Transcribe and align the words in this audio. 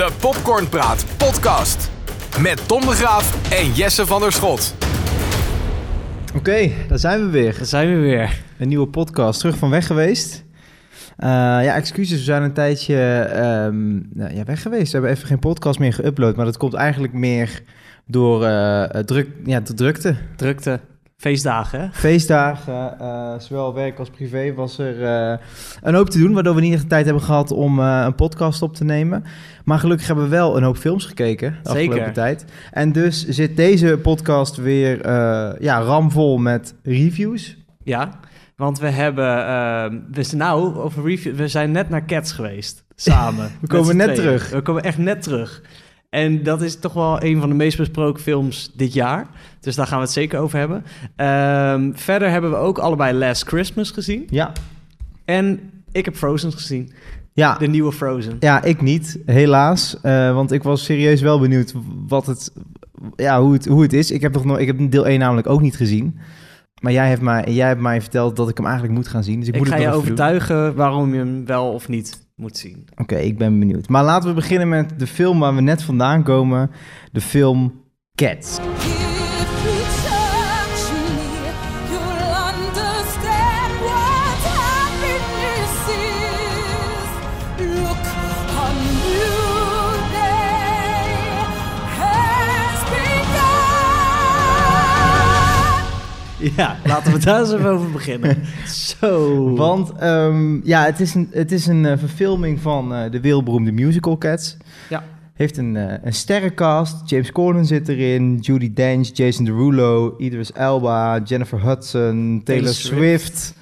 De 0.00 0.12
Popcornpraat 0.20 1.04
podcast. 1.16 1.90
Met 2.42 2.68
Tom 2.68 2.80
de 2.80 2.90
Graaf 2.90 3.52
en 3.52 3.72
Jesse 3.72 4.06
van 4.06 4.20
der 4.20 4.32
Schot. 4.32 4.74
Oké, 6.36 6.70
daar 6.88 6.98
zijn 6.98 7.24
we 7.24 7.30
weer. 7.30 7.56
Daar 7.56 7.66
zijn 7.66 7.88
we 7.88 8.00
weer. 8.00 8.42
Een 8.58 8.68
nieuwe 8.68 8.86
podcast. 8.86 9.40
Terug 9.40 9.56
van 9.56 9.70
weg 9.70 9.86
geweest. 9.86 10.44
Uh, 11.18 11.26
ja, 11.64 11.74
excuses. 11.74 12.18
We 12.18 12.24
zijn 12.24 12.42
een 12.42 12.52
tijdje 12.52 12.96
um, 13.66 14.08
nou, 14.14 14.34
ja, 14.34 14.44
weg 14.44 14.62
geweest. 14.62 14.86
We 14.86 14.92
hebben 14.92 15.10
even 15.10 15.26
geen 15.26 15.38
podcast 15.38 15.78
meer 15.78 15.94
geüpload. 15.94 16.36
Maar 16.36 16.44
dat 16.44 16.56
komt 16.56 16.74
eigenlijk 16.74 17.12
meer 17.12 17.62
door 18.06 18.42
uh, 18.42 18.84
druk, 18.84 19.28
ja, 19.44 19.60
de 19.60 19.74
drukte. 19.74 20.16
Drukte. 20.36 20.80
Feestdagen, 21.20 21.80
hè? 21.80 21.88
Feestdagen, 21.92 22.96
uh, 23.00 23.34
zowel 23.38 23.74
werk 23.74 23.98
als 23.98 24.10
privé, 24.10 24.54
was 24.54 24.78
er 24.78 25.00
uh, 25.00 25.38
een 25.82 25.94
hoop 25.94 26.10
te 26.10 26.18
doen... 26.18 26.32
waardoor 26.32 26.54
we 26.54 26.60
niet 26.60 26.80
de 26.80 26.86
tijd 26.86 27.04
hebben 27.04 27.22
gehad 27.22 27.50
om 27.50 27.78
uh, 27.78 28.02
een 28.04 28.14
podcast 28.14 28.62
op 28.62 28.74
te 28.74 28.84
nemen. 28.84 29.24
Maar 29.64 29.78
gelukkig 29.78 30.06
hebben 30.06 30.24
we 30.24 30.30
wel 30.30 30.56
een 30.56 30.62
hoop 30.62 30.76
films 30.76 31.04
gekeken 31.04 31.58
de 31.62 31.70
Zeker. 31.70 31.88
afgelopen 31.88 32.12
tijd. 32.12 32.44
En 32.70 32.92
dus 32.92 33.28
zit 33.28 33.56
deze 33.56 33.98
podcast 34.02 34.56
weer 34.56 35.06
ja, 35.62 35.80
ramvol 35.80 36.38
met 36.38 36.74
reviews. 36.82 37.56
Ja, 37.84 38.20
want 38.56 38.78
we 38.78 38.88
hebben... 38.88 39.46
Ehm, 39.46 39.98
we 40.10 40.22
zijn 40.22 40.40
nou 40.40 40.76
over 40.76 41.04
review... 41.04 41.34
We 41.34 41.48
zijn 41.48 41.70
net 41.70 41.88
naar 41.88 42.04
Cats 42.04 42.32
geweest, 42.32 42.84
samen. 42.94 43.50
we 43.60 43.66
komen 43.66 43.96
net 43.96 44.14
terug. 44.14 44.50
We 44.50 44.62
komen 44.62 44.82
echt 44.82 44.98
net 44.98 45.22
terug. 45.22 45.62
En 46.10 46.42
dat 46.42 46.62
is 46.62 46.78
toch 46.78 46.92
wel 46.92 47.22
een 47.22 47.40
van 47.40 47.48
de 47.48 47.54
meest 47.54 47.76
besproken 47.76 48.22
films 48.22 48.70
dit 48.74 48.92
jaar. 48.92 49.26
Dus 49.60 49.74
daar 49.74 49.86
gaan 49.86 49.98
we 49.98 50.04
het 50.04 50.12
zeker 50.12 50.38
over 50.38 50.58
hebben. 50.58 50.84
Um, 51.76 51.96
verder 51.96 52.30
hebben 52.30 52.50
we 52.50 52.56
ook 52.56 52.78
allebei 52.78 53.18
Last 53.18 53.46
Christmas 53.46 53.90
gezien. 53.90 54.26
Ja. 54.30 54.52
En 55.24 55.60
ik 55.92 56.04
heb 56.04 56.16
Frozen 56.16 56.52
gezien. 56.52 56.92
Ja. 57.32 57.58
De 57.58 57.66
nieuwe 57.66 57.92
Frozen. 57.92 58.36
Ja, 58.40 58.62
ik 58.62 58.80
niet, 58.82 59.18
helaas. 59.26 59.96
Uh, 60.02 60.34
want 60.34 60.52
ik 60.52 60.62
was 60.62 60.84
serieus 60.84 61.20
wel 61.20 61.40
benieuwd 61.40 61.74
wat 62.08 62.26
het, 62.26 62.52
ja, 63.16 63.42
hoe, 63.42 63.52
het, 63.52 63.66
hoe 63.66 63.82
het 63.82 63.92
is. 63.92 64.10
Ik 64.10 64.20
heb, 64.20 64.44
nog 64.44 64.58
ik 64.58 64.66
heb 64.66 64.90
deel 64.90 65.06
1 65.06 65.18
namelijk 65.18 65.48
ook 65.48 65.60
niet 65.60 65.76
gezien. 65.76 66.18
Maar 66.80 66.92
jij 66.92 67.08
hebt, 67.08 67.22
mij, 67.22 67.44
jij 67.48 67.68
hebt 67.68 67.80
mij 67.80 68.00
verteld 68.00 68.36
dat 68.36 68.48
ik 68.48 68.56
hem 68.56 68.66
eigenlijk 68.66 68.96
moet 68.96 69.08
gaan 69.08 69.24
zien. 69.24 69.38
Dus 69.38 69.48
ik, 69.48 69.54
ik 69.54 69.60
moet 69.60 69.68
ga 69.68 69.74
het 69.74 69.84
je 69.84 69.92
overtuigen 69.92 70.64
doen. 70.64 70.74
waarom 70.74 71.12
je 71.12 71.18
hem 71.18 71.46
wel 71.46 71.72
of 71.72 71.88
niet 71.88 72.28
moet 72.40 72.56
zien. 72.56 72.88
Oké, 72.96 73.16
ik 73.16 73.38
ben 73.38 73.58
benieuwd. 73.58 73.88
Maar 73.88 74.04
laten 74.04 74.28
we 74.28 74.34
beginnen 74.34 74.68
met 74.68 74.98
de 74.98 75.06
film 75.06 75.38
waar 75.38 75.54
we 75.54 75.60
net 75.60 75.82
vandaan 75.82 76.22
komen. 76.22 76.70
De 77.12 77.20
film 77.20 77.82
Cats. 78.14 78.58
Ja, 96.56 96.76
laten 96.84 97.12
we 97.12 97.18
daar 97.18 97.40
eens 97.40 97.52
even 97.52 97.70
over 97.70 97.90
beginnen. 97.90 98.36
Zo. 98.98 99.54
Want 99.54 100.02
um, 100.02 100.60
ja, 100.64 100.84
het 100.84 101.00
is 101.00 101.14
een, 101.14 101.28
het 101.30 101.52
is 101.52 101.66
een 101.66 101.84
uh, 101.84 101.92
verfilming 101.96 102.60
van 102.60 102.92
uh, 102.92 103.10
de 103.10 103.20
wereldberoemde 103.20 103.72
musical 103.72 104.18
Cats. 104.18 104.56
Ja. 104.88 105.04
Heeft 105.34 105.56
een, 105.56 105.74
uh, 105.74 105.92
een 106.02 106.12
sterrencast. 106.12 107.10
James 107.10 107.32
Corden 107.32 107.64
zit 107.64 107.88
erin. 107.88 108.38
Judy 108.38 108.72
Dench, 108.72 109.10
Jason 109.12 109.44
Derulo, 109.44 110.14
Idris 110.18 110.52
Elba, 110.52 111.20
Jennifer 111.24 111.62
Hudson, 111.62 112.40
Taylor, 112.44 112.44
Taylor 112.44 112.74
Swift. 112.74 113.36
Swift. 113.36 113.58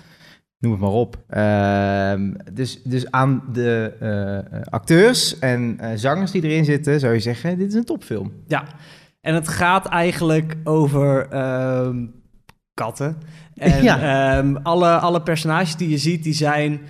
Noem 0.58 0.72
het 0.72 0.80
maar 0.80 0.90
op. 0.90 1.16
Uh, 1.30 2.34
dus, 2.52 2.82
dus 2.82 3.10
aan 3.10 3.42
de 3.52 4.62
acteurs 4.70 5.38
en 5.38 5.78
zangers 5.94 6.30
die 6.30 6.42
erin 6.42 6.64
zitten, 6.64 7.00
zou 7.00 7.12
je 7.12 7.20
zeggen: 7.20 7.58
dit 7.58 7.68
is 7.68 7.74
een 7.74 7.84
topfilm. 7.84 8.32
Ja, 8.46 8.64
en 9.20 9.34
het 9.34 9.48
gaat 9.48 9.86
eigenlijk 9.86 10.56
over 10.64 11.28
ehm, 11.28 12.04
katten. 12.78 13.16
En 13.58 13.82
ja. 13.82 14.38
um, 14.38 14.56
alle, 14.56 14.98
alle 14.98 15.22
personages 15.22 15.76
die 15.76 15.88
je 15.88 15.98
ziet, 15.98 16.22
die 16.22 16.34
zijn 16.34 16.80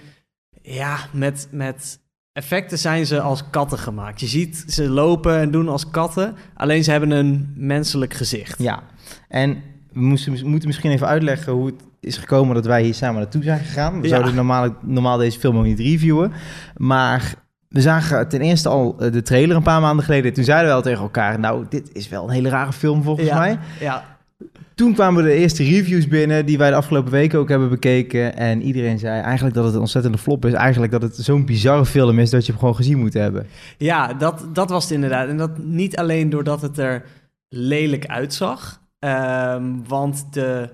ja, 0.62 0.96
met, 1.12 1.48
met 1.50 1.98
effecten 2.32 2.78
zijn 2.78 3.06
ze 3.06 3.20
als 3.20 3.50
katten 3.50 3.78
gemaakt. 3.78 4.20
Je 4.20 4.26
ziet 4.26 4.64
ze 4.66 4.88
lopen 4.88 5.38
en 5.38 5.50
doen 5.50 5.68
als 5.68 5.90
katten, 5.90 6.34
alleen 6.54 6.84
ze 6.84 6.90
hebben 6.90 7.10
een 7.10 7.52
menselijk 7.56 8.14
gezicht. 8.14 8.62
Ja, 8.62 8.82
en 9.28 9.62
we 9.92 10.00
moesten, 10.00 10.48
moeten 10.48 10.68
misschien 10.68 10.90
even 10.90 11.06
uitleggen 11.06 11.52
hoe 11.52 11.66
het 11.66 11.82
is 12.00 12.16
gekomen 12.16 12.54
dat 12.54 12.66
wij 12.66 12.82
hier 12.82 12.94
samen 12.94 13.20
naartoe 13.20 13.42
zijn 13.42 13.58
gegaan. 13.58 14.00
We 14.00 14.02
ja. 14.02 14.08
zouden 14.08 14.34
normaal, 14.34 14.74
normaal 14.82 15.18
deze 15.18 15.38
film 15.38 15.58
ook 15.58 15.64
niet 15.64 15.80
reviewen, 15.80 16.32
maar 16.76 17.34
we 17.68 17.80
zagen 17.80 18.28
ten 18.28 18.40
eerste 18.40 18.68
al 18.68 18.96
de 18.96 19.22
trailer 19.22 19.56
een 19.56 19.62
paar 19.62 19.80
maanden 19.80 20.04
geleden. 20.04 20.32
Toen 20.32 20.44
zeiden 20.44 20.68
we 20.68 20.74
al 20.74 20.82
tegen 20.82 21.02
elkaar, 21.02 21.38
nou, 21.38 21.66
dit 21.68 21.90
is 21.92 22.08
wel 22.08 22.24
een 22.24 22.34
hele 22.34 22.48
rare 22.48 22.72
film 22.72 23.02
volgens 23.02 23.28
ja. 23.28 23.38
mij. 23.38 23.58
Ja. 23.80 24.17
Toen 24.74 24.94
kwamen 24.94 25.24
de 25.24 25.32
eerste 25.32 25.62
reviews 25.62 26.08
binnen 26.08 26.46
die 26.46 26.58
wij 26.58 26.70
de 26.70 26.76
afgelopen 26.76 27.12
weken 27.12 27.38
ook 27.38 27.48
hebben 27.48 27.68
bekeken. 27.68 28.36
En 28.36 28.62
iedereen 28.62 28.98
zei 28.98 29.20
eigenlijk 29.20 29.54
dat 29.54 29.64
het 29.64 29.74
een 29.74 29.80
ontzettende 29.80 30.18
flop 30.18 30.44
is. 30.44 30.52
Eigenlijk 30.52 30.92
dat 30.92 31.02
het 31.02 31.16
zo'n 31.16 31.46
bizarre 31.46 31.86
film 31.86 32.18
is 32.18 32.30
dat 32.30 32.46
je 32.46 32.50
hem 32.52 32.60
gewoon 32.60 32.76
gezien 32.76 32.98
moet 32.98 33.14
hebben. 33.14 33.46
Ja, 33.78 34.14
dat, 34.14 34.46
dat 34.52 34.70
was 34.70 34.82
het 34.82 34.92
inderdaad. 34.92 35.28
En 35.28 35.36
dat 35.36 35.58
niet 35.58 35.96
alleen 35.96 36.30
doordat 36.30 36.62
het 36.62 36.78
er 36.78 37.04
lelijk 37.48 38.06
uitzag. 38.06 38.80
Um, 38.98 39.88
want 39.88 40.32
de 40.32 40.68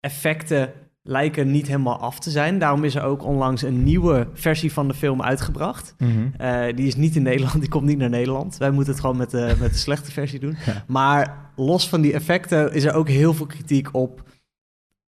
effecten 0.00 0.72
lijken 1.10 1.50
niet 1.50 1.66
helemaal 1.66 1.98
af 1.98 2.18
te 2.18 2.30
zijn. 2.30 2.58
Daarom 2.58 2.84
is 2.84 2.94
er 2.94 3.02
ook 3.02 3.24
onlangs 3.24 3.62
een 3.62 3.82
nieuwe 3.82 4.28
versie 4.32 4.72
van 4.72 4.88
de 4.88 4.94
film 4.94 5.22
uitgebracht. 5.22 5.94
Mhm. 5.98 6.10
Mm 6.10 6.32
-hmm. 6.38 6.46
uh, 6.46 6.76
die 6.76 6.86
is 6.86 6.96
niet 6.96 7.16
in 7.16 7.22
Nederland, 7.30 7.60
die 7.60 7.68
komt 7.68 7.84
niet 7.84 7.98
naar 7.98 8.08
Nederland. 8.08 8.56
Wij 8.56 8.70
moeten 8.70 8.92
het 8.92 9.00
gewoon 9.00 9.16
met 9.16 9.30
de, 9.30 9.54
met 9.60 9.72
de 9.72 9.78
slechte 9.78 10.12
versie 10.12 10.40
doen. 10.40 10.56
Ja. 10.66 10.84
Maar 10.86 11.50
los 11.56 11.88
van 11.88 12.00
die 12.00 12.12
effecten 12.12 12.72
is 12.72 12.84
er 12.84 12.94
ook 12.94 13.08
heel 13.08 13.34
veel 13.34 13.46
kritiek 13.46 13.88
op 13.92 14.22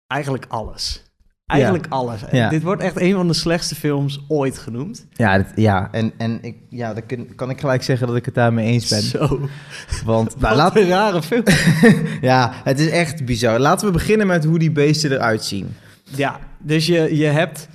eigenlijk 0.07 0.45
alles. 0.47 1.03
Eigenlijk 1.45 1.85
ja. 1.85 1.91
alles. 1.95 2.22
Ja. 2.31 2.50
Dit 2.50 2.63
wordt 2.63 2.81
echt 2.81 3.00
een 3.00 3.13
van 3.13 3.27
de 3.27 3.33
slechtste 3.33 3.75
films 3.75 4.25
ooit 4.27 4.57
genoemd. 4.57 5.06
Ja, 5.13 5.38
dit, 5.38 5.47
ja. 5.56 5.89
en, 5.91 6.12
en 6.17 6.39
ik, 6.41 6.56
ja, 6.69 6.94
dan 6.94 7.06
kan, 7.06 7.27
kan 7.35 7.50
ik 7.50 7.59
gelijk 7.59 7.83
zeggen 7.83 8.07
dat 8.07 8.16
ik 8.16 8.25
het 8.25 8.33
daarmee 8.33 8.66
eens 8.66 8.89
ben. 8.89 9.01
Zo. 9.01 9.50
Want, 10.06 10.35
nou, 10.39 10.56
laat... 10.56 10.75
een 10.75 10.88
rare 10.88 11.22
film. 11.22 11.44
ja, 12.22 12.51
het 12.63 12.79
is 12.79 12.89
echt 12.89 13.25
bizar. 13.25 13.59
Laten 13.59 13.88
we 13.88 13.94
beginnen 13.94 14.27
met 14.27 14.45
hoe 14.45 14.59
die 14.59 14.72
beesten 14.72 15.12
eruit 15.12 15.44
zien. 15.44 15.75
Ja, 16.11 16.39
dus 16.59 16.85
je, 16.85 17.16
je 17.16 17.25
hebt 17.25 17.69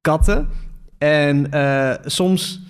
katten 0.00 0.48
en 0.98 1.46
uh, 1.54 1.94
soms 2.04 2.60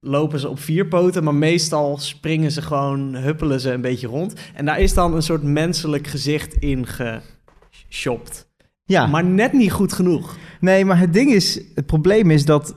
lopen 0.00 0.38
ze 0.38 0.48
op 0.48 0.60
vier 0.60 0.86
poten, 0.86 1.24
maar 1.24 1.34
meestal 1.34 1.98
springen 1.98 2.50
ze 2.50 2.62
gewoon, 2.62 3.14
huppelen 3.14 3.60
ze 3.60 3.72
een 3.72 3.80
beetje 3.80 4.06
rond. 4.06 4.34
En 4.54 4.64
daar 4.64 4.80
is 4.80 4.94
dan 4.94 5.14
een 5.14 5.22
soort 5.22 5.42
menselijk 5.42 6.06
gezicht 6.06 6.54
in 6.54 6.86
geshopt. 6.86 8.48
Ja. 8.84 9.06
Maar 9.06 9.24
net 9.24 9.52
niet 9.52 9.72
goed 9.72 9.92
genoeg. 9.92 10.36
Nee, 10.60 10.84
maar 10.84 10.98
het 10.98 11.12
ding 11.12 11.32
is, 11.32 11.60
het 11.74 11.86
probleem 11.86 12.30
is 12.30 12.44
dat 12.44 12.74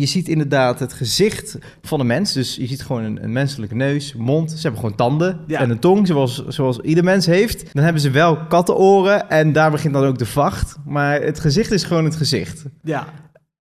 je 0.00 0.06
ziet 0.06 0.28
inderdaad 0.28 0.78
het 0.80 0.92
gezicht 0.92 1.58
van 1.82 2.00
een 2.00 2.06
mens. 2.06 2.32
Dus 2.32 2.56
je 2.56 2.66
ziet 2.66 2.82
gewoon 2.82 3.02
een, 3.04 3.22
een 3.24 3.32
menselijke 3.32 3.74
neus, 3.74 4.14
mond. 4.14 4.50
Ze 4.50 4.58
hebben 4.60 4.80
gewoon 4.80 4.96
tanden 4.96 5.40
Ja. 5.46 5.60
en 5.60 5.70
een 5.70 5.78
tong, 5.78 6.06
zoals, 6.06 6.46
zoals 6.46 6.78
ieder 6.78 7.04
mens 7.04 7.26
heeft. 7.26 7.74
Dan 7.74 7.84
hebben 7.84 8.02
ze 8.02 8.10
wel 8.10 8.36
kattenoren 8.46 9.28
en 9.30 9.52
daar 9.52 9.70
begint 9.70 9.94
dan 9.94 10.04
ook 10.04 10.18
de 10.18 10.26
vacht. 10.26 10.76
Maar 10.86 11.20
het 11.22 11.40
gezicht 11.40 11.70
is 11.72 11.84
gewoon 11.84 12.04
het 12.04 12.16
gezicht. 12.16 12.64
Ja, 12.82 13.06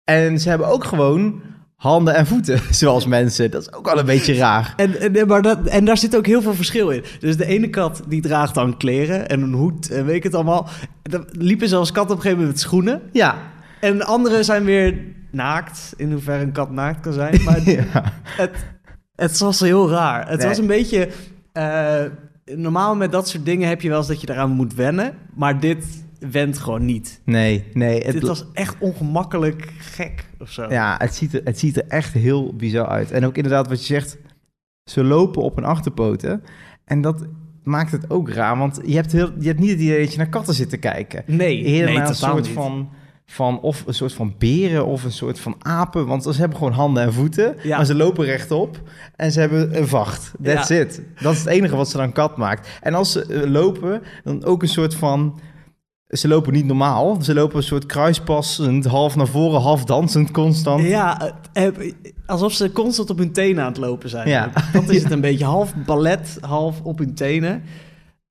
En 0.04 0.40
ze 0.40 0.50
hebben 0.50 0.68
ook 0.68 0.84
gewoon 0.84 1.42
handen 1.76 2.16
en 2.16 2.26
voeten, 2.28 2.60
zoals 2.72 3.06
mensen. 3.06 3.52
Dat 3.52 3.62
is 3.62 3.74
ook 3.74 3.86
wel 3.86 4.00
een 4.00 4.06
beetje 4.06 4.36
raar. 4.36 4.74
en, 4.78 5.16
en, 5.16 5.28
maar 5.28 5.42
dat, 5.42 5.68
en 5.68 5.86
daar 5.86 5.98
zit 5.98 6.16
ook 6.18 6.26
heel 6.26 6.42
veel 6.42 6.54
verschil 6.54 6.90
in. 6.90 7.04
Dus 7.20 7.38
de 7.38 7.46
ene 7.46 7.70
kat 7.70 8.02
die 8.08 8.22
draagt 8.22 8.56
dan 8.56 8.78
kleren 8.78 9.30
en 9.30 9.42
een 9.42 9.54
hoed 9.54 9.92
en 9.92 10.06
weet 10.06 10.16
ik 10.16 10.24
het 10.24 10.36
allemaal. 10.36 10.68
Dan 11.02 11.26
liepen 11.32 11.68
ze 11.68 11.76
als 11.76 11.92
kat 11.92 12.04
op 12.04 12.10
een 12.10 12.16
gegeven 12.16 12.38
moment 12.38 12.56
met 12.56 12.62
schoenen. 12.66 13.02
Ja, 13.12 13.38
En 13.81 13.97
de 13.97 14.03
andere 14.06 14.44
zijn 14.44 14.63
weer 14.63 14.97
naakt, 15.31 15.94
in 15.97 16.12
hoeverre 16.12 16.44
een 16.44 16.51
kat 16.51 16.72
naakt 16.72 17.00
kan 17.00 17.13
zijn. 17.13 17.44
Maar 17.44 17.69
ja. 17.69 18.13
het, 18.23 18.51
het 19.16 19.38
was 19.38 19.59
heel 19.59 19.90
raar. 19.90 20.29
Het 20.29 20.40
Nee. 20.40 20.47
was 20.47 20.58
een 20.58 20.67
beetje... 20.67 21.09
eh, 21.52 22.03
normaal 22.46 22.96
met 22.96 23.11
dat 23.11 23.28
soort 23.29 23.46
dingen 23.46 23.67
heb 23.67 23.81
je 23.81 23.90
wel 23.90 23.97
eens 23.97 24.08
dat 24.08 24.22
je 24.22 24.29
eraan 24.29 24.49
moet 24.52 24.73
wennen. 24.73 25.14
Maar 25.35 25.59
dit 25.59 26.03
went 26.31 26.58
gewoon 26.58 26.85
niet. 26.85 27.22
Nee, 27.26 27.64
nee. 27.73 28.02
Het, 28.03 28.14
dit 28.14 28.22
was 28.28 28.46
echt 28.53 28.76
ongemakkelijk 28.79 29.72
gek 29.79 30.25
of 30.40 30.49
zo. 30.52 30.66
Ja, 30.70 30.96
het 30.97 31.16
ziet, 31.16 31.34
er, 31.34 31.41
het 31.43 31.59
ziet 31.59 31.78
er 31.78 31.87
echt 31.87 32.14
heel 32.14 32.53
bizar 32.55 32.87
uit. 32.87 33.11
En 33.11 33.25
ook 33.25 33.35
inderdaad 33.35 33.67
wat 33.67 33.79
je 33.79 33.93
zegt, 33.93 34.17
ze 34.90 35.03
lopen 35.03 35.41
op 35.41 35.55
hun 35.55 35.66
achterpoten. 35.66 36.43
En 36.85 37.02
dat 37.02 37.25
maakt 37.64 37.91
het 37.91 38.09
ook 38.09 38.29
raar, 38.29 38.58
want 38.58 38.79
je 38.85 38.96
hebt, 38.96 39.11
heel, 39.11 39.32
je 39.40 39.47
hebt 39.47 39.59
niet 39.59 39.70
het 39.70 39.79
idee 39.79 39.99
dat 40.03 40.11
je 40.11 40.17
naar 40.17 40.29
katten 40.29 40.53
zit 40.53 40.70
te 40.70 40.78
kijken. 40.78 41.23
Nee, 41.25 41.64
Eerder 41.64 41.93
nee 41.96 42.08
een 42.08 42.16
soort 42.16 42.43
niet. 42.43 42.53
van, 42.53 42.90
van, 43.31 43.59
of 43.61 43.84
een 43.87 43.93
soort 43.93 44.14
van 44.14 44.34
beren 44.37 44.85
of 44.85 45.03
een 45.03 45.11
soort 45.11 45.40
van 45.40 45.55
apen. 45.59 46.05
Want 46.08 46.23
ze 46.23 46.31
hebben 46.37 46.58
gewoon 46.58 46.73
handen 46.73 47.03
en 47.03 47.14
voeten, 47.14 47.55
Ja. 47.64 47.78
maar 47.78 47.85
ze 47.85 47.96
lopen 47.96 48.26
rechtop 48.26 48.81
en 49.16 49.31
ze 49.31 49.40
hebben 49.40 49.78
een 49.78 49.87
vacht. 49.87 50.31
That's 50.43 50.67
Ja. 50.67 50.76
it. 50.76 51.02
Dat 51.22 51.34
is 51.34 51.40
het 51.40 51.47
enige 51.47 51.76
wat 51.76 51.90
ze 51.90 51.97
dan 51.97 52.11
kat 52.11 52.37
maakt. 52.37 52.70
En 52.81 52.93
als 52.93 53.11
ze 53.11 53.26
eh, 53.26 53.49
lopen, 53.49 54.02
dan 54.23 54.43
ook 54.43 54.61
een 54.61 54.67
soort 54.67 54.96
van 54.96 55.40
ze 56.08 56.28
lopen 56.28 56.53
niet 56.53 56.66
normaal. 56.66 57.22
Ze 57.22 57.34
lopen 57.34 57.58
een 57.58 57.64
soort 57.64 57.85
kruispassend, 57.85 58.85
half 58.85 59.16
naar 59.16 59.28
voren, 59.28 59.61
half 59.61 59.84
dansend 59.85 60.32
constant. 60.32 60.84
Ja, 60.84 61.32
eh, 61.53 61.66
eh, 61.67 61.93
alsof 62.25 62.53
ze 62.53 62.72
constant 62.72 63.09
op 63.09 63.17
hun 63.17 63.32
tenen 63.32 63.64
aan 63.64 63.70
het 63.70 63.78
lopen 63.78 64.09
zijn. 64.09 64.28
Ja. 64.29 64.52
Dat 64.73 64.90
is 64.90 65.03
het 65.03 65.11
een 65.16 65.22
beetje. 65.22 65.46
Half 65.46 65.73
ballet, 65.85 66.37
half 66.41 66.82
op 66.82 66.97
hun 66.97 67.14
tenen. 67.14 67.64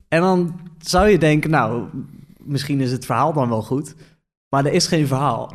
En 0.09 0.21
dan 0.21 0.61
zou 0.79 1.09
je 1.09 1.19
denken, 1.19 1.51
nou, 1.51 1.83
misschien 2.39 2.81
is 2.81 2.93
het 2.93 3.05
verhaal 3.07 3.33
dan 3.33 3.49
wel 3.49 3.63
goed. 3.63 3.95
Maar 4.49 4.65
er 4.65 4.73
is 4.73 4.87
geen 4.87 5.07
verhaal. 5.07 5.53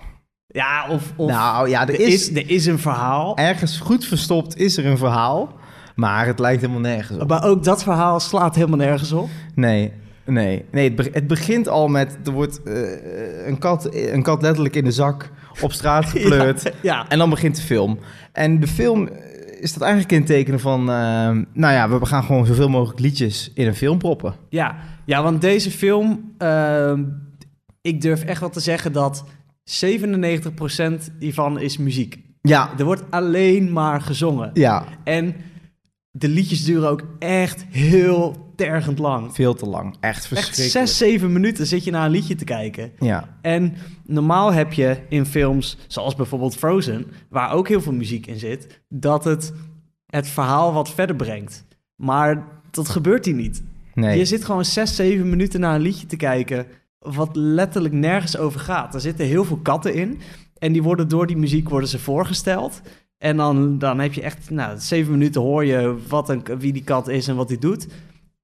Ja, 0.48 0.86
of, 0.90 1.14
of 1.16 1.30
nou 1.30 1.70
ja, 1.70 1.82
er, 1.82 1.94
er, 1.94 2.00
is, 2.00 2.30
is, 2.30 2.36
er 2.36 2.50
is 2.50 2.66
een 2.66 2.80
verhaal. 2.80 3.38
ergens 3.38 3.80
goed 3.80 4.06
verstopt 4.06 4.58
is 4.58 4.78
er 4.78 4.86
een 4.86 4.98
verhaal. 4.98 5.54
Maar 5.96 6.26
het 6.26 6.40
lijkt 6.40 6.62
helemaal 6.62 6.82
nergens 6.82 7.20
op. 7.20 7.30
Maar 7.30 7.44
ook 7.44 7.64
dat 7.64 7.84
verhaal 7.84 8.20
slaat 8.20 8.56
helemaal 8.56 8.78
nergens 8.78 9.12
op. 9.12 9.30
Nee, 9.56 9.92
nee, 10.26 10.66
nee. 10.72 10.84
Het, 10.88 10.96
be- 10.96 11.10
het 11.12 11.28
begint 11.28 11.68
al 11.68 11.88
met, 11.88 12.18
er 12.26 12.32
wordt 12.32 12.64
eh, 12.64 13.48
een, 13.48 13.58
kat, 13.58 13.96
een 13.96 14.24
kat 14.24 14.42
letterlijk 14.42 14.76
in 14.76 14.84
de 14.84 14.92
zak 14.92 15.32
op 15.62 15.72
straat 15.72 16.06
gepleurd. 16.16 16.72
Ja, 16.82 17.06
En 17.10 17.18
dan 17.18 17.30
begint 17.30 17.56
de 17.56 17.62
film. 17.62 18.00
En 18.32 18.60
de 18.60 18.68
film 18.68 19.08
eh, 19.08 19.62
is 19.62 19.74
dat 19.74 19.82
eigenlijk 19.82 20.12
in 20.12 20.26
tekenen 20.26 20.60
van... 20.60 20.80
eh, 20.80 20.96
nou 21.54 21.74
ja, 21.74 21.90
we 21.90 22.06
gaan 22.06 22.24
gewoon 22.24 22.46
zoveel 22.46 22.70
mogelijk 22.70 23.00
liedjes 23.00 23.52
in 23.54 23.68
een 23.68 23.76
film 23.76 23.98
proppen. 23.98 24.34
ja. 24.50 24.76
ja 25.06 25.24
want 25.24 25.42
deze 25.42 25.72
film, 25.72 26.34
ehm, 26.38 27.04
ik 27.84 28.02
durf 28.02 28.24
echt 28.24 28.40
wel 28.40 28.50
te 28.50 28.60
zeggen 28.60 28.92
dat 28.92 29.24
97% 30.10 31.12
hiervan 31.20 31.60
is 31.60 31.78
muziek. 31.78 32.18
Ja, 32.42 32.72
Er 32.78 32.86
wordt 32.86 33.04
alleen 33.10 33.72
maar 33.72 34.02
gezongen. 34.02 34.52
ja, 34.54 34.86
En 35.04 35.36
de 36.12 36.28
liedjes 36.28 36.64
duren 36.66 36.90
ook 36.90 37.04
echt 37.20 37.66
heel 37.70 38.52
tergend 38.56 39.00
lang. 39.00 39.34
veel 39.36 39.54
te 39.54 39.66
lang. 39.66 39.86
Echt 40.00 40.02
Echt 40.16 40.28
verschrikkelijk. 40.28 40.72
zes, 40.72 40.98
zeven 40.98 41.32
minuten 41.34 41.68
zit 41.68 41.84
je 41.84 41.92
naar 41.92 42.06
een 42.06 42.12
liedje 42.12 42.36
te 42.36 42.44
kijken. 42.44 42.92
Ja, 43.00 43.38
En 43.42 43.74
normaal 44.06 44.54
heb 44.54 44.74
je 44.74 44.98
in 45.10 45.26
films, 45.26 45.78
zoals 45.88 46.16
bijvoorbeeld 46.16 46.56
Frozen, 46.56 47.06
waar 47.30 47.52
ook 47.52 47.68
heel 47.68 47.82
veel 47.82 47.94
muziek 47.94 48.28
in 48.28 48.40
zit, 48.40 48.82
dat 48.90 49.24
het 49.24 49.54
het 50.08 50.28
verhaal 50.28 50.74
wat 50.74 50.90
verder 50.94 51.16
brengt. 51.16 51.66
Maar 51.96 52.48
dat 52.72 52.90
gebeurt 52.90 53.26
hier 53.26 53.34
niet. 53.36 53.64
nee. 53.94 54.18
Je 54.18 54.26
zit 54.26 54.46
gewoon 54.46 54.66
zes, 54.66 54.96
zeven 54.96 55.30
minuten 55.30 55.60
naar 55.60 55.76
een 55.76 55.82
liedje 55.82 56.06
te 56.08 56.16
kijken, 56.16 56.66
wat 57.04 57.30
letterlijk 57.36 57.94
nergens 57.94 58.38
over 58.38 58.60
gaat. 58.60 58.94
Er 58.94 59.02
zitten 59.02 59.26
heel 59.26 59.44
veel 59.46 59.60
katten 59.62 59.94
in 59.94 60.20
en 60.58 60.72
die 60.72 60.84
worden 60.84 61.08
door 61.08 61.28
die 61.28 61.38
muziek 61.38 61.70
worden 61.70 61.90
ze 61.90 62.00
voorgesteld. 62.00 62.82
En 63.18 63.38
dan, 63.38 63.78
dan 63.78 64.00
heb 64.00 64.14
je 64.14 64.22
echt, 64.22 64.50
nou, 64.50 64.80
zeven 64.80 65.12
minuten 65.12 65.42
hoor 65.42 65.66
je 65.66 65.96
wat 66.08 66.30
een, 66.30 66.44
wie 66.60 66.74
die 66.74 66.84
kat 66.84 67.08
is 67.08 67.28
en 67.28 67.36
wat 67.36 67.50
hij 67.50 67.58
doet. 67.60 67.88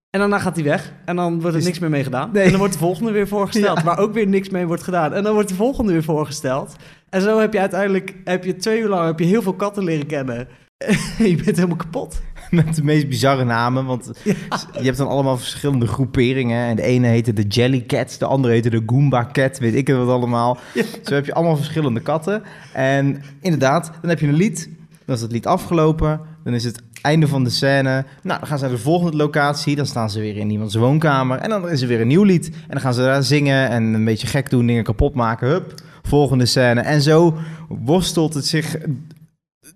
En 0.09 0.19
daarna 0.19 0.39
gaat 0.39 0.55
hij 0.55 0.63
weg 0.65 0.93
en 1.05 1.15
dan 1.15 1.33
wordt 1.41 1.53
er 1.53 1.61
Is- 1.61 1.65
niks 1.65 1.79
meer 1.79 1.89
mee 1.89 2.03
gedaan. 2.03 2.29
Nee. 2.33 2.43
En 2.43 2.49
dan 2.49 2.59
wordt 2.59 2.73
de 2.73 2.79
volgende 2.79 3.11
weer 3.11 3.27
voorgesteld, 3.27 3.77
Ja. 3.77 3.83
waar 3.83 3.97
ook 3.99 4.13
weer 4.13 4.27
niks 4.27 4.49
mee 4.49 4.65
wordt 4.65 4.83
gedaan. 4.83 5.13
En 5.13 5.23
dan 5.23 5.33
wordt 5.33 5.49
de 5.49 5.55
volgende 5.55 5.91
weer 5.91 6.03
voorgesteld. 6.03 6.75
En 7.09 7.21
zo 7.21 7.39
heb 7.39 7.53
je 7.53 7.59
uiteindelijk, 7.59 8.15
heb 8.23 8.43
je 8.43 8.55
twee 8.55 8.81
uur 8.81 8.87
lang 8.89 9.05
heb 9.05 9.19
je 9.19 9.25
heel 9.25 9.41
veel 9.41 9.53
katten 9.53 9.83
leren 9.83 10.05
kennen. 10.07 10.47
je 11.17 11.35
bent 11.43 11.55
helemaal 11.55 11.75
kapot. 11.77 12.21
Met 12.65 12.75
de 12.75 12.83
meest 12.83 13.07
bizarre 13.07 13.43
namen, 13.43 13.85
want 13.85 14.11
je 14.23 14.83
hebt 14.83 14.97
dan 14.97 15.07
allemaal 15.07 15.37
verschillende 15.37 15.87
groeperingen. 15.87 16.67
En 16.67 16.75
de 16.75 16.81
ene 16.81 17.07
heette 17.07 17.33
de 17.33 17.47
Jelly 17.47 17.85
Cats, 17.85 18.17
de 18.17 18.25
andere 18.25 18.53
heette 18.53 18.69
de 18.69 18.83
Goomba 18.85 19.29
Cat, 19.31 19.59
weet 19.59 19.75
ik 19.75 19.87
het 19.87 19.97
wat 19.97 20.07
allemaal. 20.07 20.57
Zo 21.03 21.13
heb 21.13 21.25
je 21.25 21.33
allemaal 21.33 21.55
verschillende 21.55 21.99
katten. 21.99 22.43
En 22.73 23.21
inderdaad, 23.41 23.91
dan 24.01 24.09
heb 24.09 24.19
je 24.19 24.27
een 24.27 24.33
lied, 24.33 24.69
dan 25.05 25.15
is 25.15 25.21
het 25.21 25.31
lied 25.31 25.45
afgelopen, 25.45 26.19
dan 26.43 26.53
is 26.53 26.63
het 26.63 26.81
einde 27.01 27.27
van 27.27 27.43
de 27.43 27.49
scène. 27.49 28.05
Nou, 28.23 28.39
dan 28.39 28.47
gaan 28.47 28.57
ze 28.57 28.63
naar 28.63 28.73
de 28.73 28.81
volgende 28.81 29.17
locatie, 29.17 29.75
dan 29.75 29.85
staan 29.85 30.09
ze 30.09 30.19
weer 30.19 30.37
in 30.37 30.49
iemands 30.49 30.75
woonkamer. 30.75 31.37
En 31.37 31.49
dan 31.49 31.69
is 31.69 31.81
er 31.81 31.87
weer 31.87 32.01
een 32.01 32.07
nieuw 32.07 32.23
lied. 32.23 32.47
En 32.49 32.69
dan 32.69 32.81
gaan 32.81 32.93
ze 32.93 33.01
daar 33.01 33.23
zingen 33.23 33.69
en 33.69 33.83
een 33.83 34.05
beetje 34.05 34.27
gek 34.27 34.49
doen, 34.49 34.65
dingen 34.65 34.83
kapot 34.83 35.13
maken. 35.13 35.47
Hup, 35.47 35.73
volgende 36.03 36.45
scène. 36.45 36.81
En 36.81 37.01
zo 37.01 37.37
worstelt 37.67 38.33
het 38.33 38.45
zich 38.45 38.75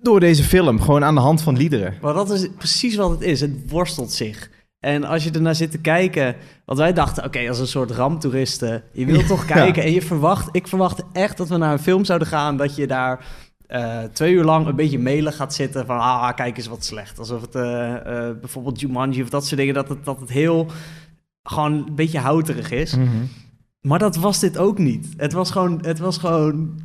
door 0.03 0.19
deze 0.19 0.43
film, 0.43 0.81
gewoon 0.81 1.03
aan 1.03 1.15
de 1.15 1.21
hand 1.21 1.41
van 1.41 1.57
liederen. 1.57 1.93
Maar 2.01 2.13
dat 2.13 2.31
is 2.31 2.47
precies 2.57 2.95
wat 2.95 3.09
het 3.09 3.21
is. 3.21 3.41
Het 3.41 3.69
worstelt 3.69 4.11
zich. 4.11 4.49
En 4.79 5.03
als 5.03 5.23
je 5.23 5.31
ernaar 5.31 5.55
zit 5.55 5.71
te 5.71 5.77
kijken... 5.77 6.35
Want 6.65 6.79
wij 6.79 6.93
dachten, 6.93 7.23
oké, 7.25 7.47
als 7.49 7.59
een 7.59 7.67
soort 7.67 7.91
ramptoeristen... 7.91 8.83
Je 8.91 9.05
wilt 9.05 9.27
toch 9.33 9.47
Ja. 9.47 9.53
kijken 9.53 9.83
en 9.83 9.91
je 9.91 10.01
verwacht... 10.01 10.49
Ik 10.51 10.67
verwachtte 10.67 11.03
echt 11.13 11.37
dat 11.37 11.49
we 11.49 11.57
naar 11.57 11.71
een 11.73 11.79
film 11.79 12.05
zouden 12.05 12.27
gaan... 12.27 12.57
dat 12.57 12.75
je 12.75 12.87
daar 12.87 13.25
eh, 13.67 14.03
twee 14.03 14.33
uur 14.33 14.43
lang 14.43 14.67
een 14.67 14.75
beetje 14.75 14.99
mailen 14.99 15.33
gaat 15.33 15.53
zitten... 15.53 15.85
van, 15.85 15.97
ah, 15.99 16.35
kijk 16.35 16.57
eens 16.57 16.67
wat 16.67 16.85
slecht. 16.85 17.19
Alsof 17.19 17.41
het 17.41 17.55
eh, 17.55 17.95
eh, 17.95 18.37
bijvoorbeeld 18.39 18.79
Jumanji 18.79 19.21
of 19.21 19.29
dat 19.29 19.45
soort 19.45 19.59
dingen... 19.59 19.73
dat 19.73 19.89
het, 19.89 20.05
dat 20.05 20.19
het 20.19 20.29
heel 20.29 20.67
gewoon 21.43 21.73
een 21.73 21.95
beetje 21.95 22.19
houterig 22.19 22.71
is. 22.71 22.95
Maar 23.81 23.99
dat 23.99 24.15
was 24.15 24.39
dit 24.39 24.57
ook 24.57 24.77
niet. 24.77 25.07
Het 25.17 25.33
was 25.33 25.51
gewoon, 25.51 25.79
het 25.81 25.99
was 25.99 26.17
gewoon 26.17 26.79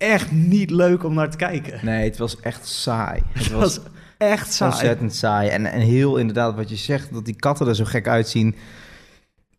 echt 0.00 0.32
niet 0.32 0.70
leuk 0.70 1.04
om 1.04 1.14
naar 1.14 1.30
te 1.30 1.36
kijken. 1.36 1.78
Nee, 1.82 2.04
het 2.04 2.18
was 2.18 2.40
echt 2.40 2.68
saai. 2.68 3.20
Het 3.32 3.42
Het 3.44 3.52
was 3.52 3.76
was 3.76 3.80
echt 4.18 4.52
saai. 4.52 4.70
ontzettend 4.70 5.14
saai. 5.14 5.48
En, 5.48 5.66
en 5.66 5.80
heel 5.80 6.16
inderdaad 6.16 6.54
wat 6.56 6.70
je 6.70 6.76
zegt, 6.76 7.12
dat 7.12 7.24
die 7.24 7.36
katten 7.36 7.66
er 7.68 7.74
zo 7.74 7.84
gek 7.84 8.08
uitzien... 8.08 8.54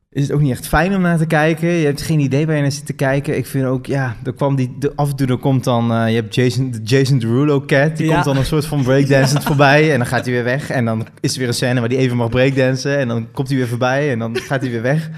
is 0.10 0.22
het 0.24 0.32
ook 0.32 0.42
niet 0.42 0.52
echt 0.52 0.68
fijn 0.68 0.96
om 0.96 1.02
naar 1.02 1.18
te 1.18 1.26
kijken. 1.26 1.68
Je 1.70 1.86
hebt 1.86 2.02
geen 2.02 2.20
idee 2.20 2.46
waar 2.46 2.56
je 2.56 2.62
naar 2.62 2.72
zit 2.72 2.86
te 2.86 2.94
kijken. 2.94 3.38
Ik 3.38 3.46
vind 3.46 3.66
ook, 3.66 3.86
ja, 3.86 4.16
er 4.24 4.34
kwam 4.34 4.56
die, 4.56 4.76
de, 4.80 4.92
af 4.96 5.10
en 5.10 5.16
toe 5.16 5.38
komt 5.38 5.64
dan... 5.64 5.92
eh, 5.94 6.08
je 6.10 6.16
hebt 6.16 6.36
Jason, 6.36 6.72
de 6.72 6.80
Jason 6.84 7.20
Derulo 7.20 7.66
cat, 7.66 7.98
die 7.98 8.06
Ja. 8.08 8.14
komt 8.14 8.26
dan 8.26 8.38
een 8.38 8.46
soort 8.46 8.66
van 8.66 8.84
breakdancend 8.84 9.44
voorbij... 9.50 9.92
en 9.92 9.98
dan 9.98 10.08
gaat 10.08 10.24
hij 10.26 10.34
weer 10.34 10.44
weg. 10.44 10.70
En 10.70 10.86
dan 10.86 11.08
is 11.20 11.34
er 11.34 11.40
weer 11.40 11.48
een 11.48 11.54
scène 11.54 11.80
waar 11.80 11.90
hij 11.90 11.98
even 11.98 12.18
mag 12.18 12.30
breakdansen... 12.30 12.98
en 12.98 13.08
dan 13.08 13.28
komt 13.32 13.48
hij 13.48 13.58
weer 13.58 13.68
voorbij 13.68 14.12
en 14.12 14.20
dan 14.20 14.38
gaat 14.38 14.62
hij 14.62 14.70
weer 14.72 14.82
weg. 14.82 15.10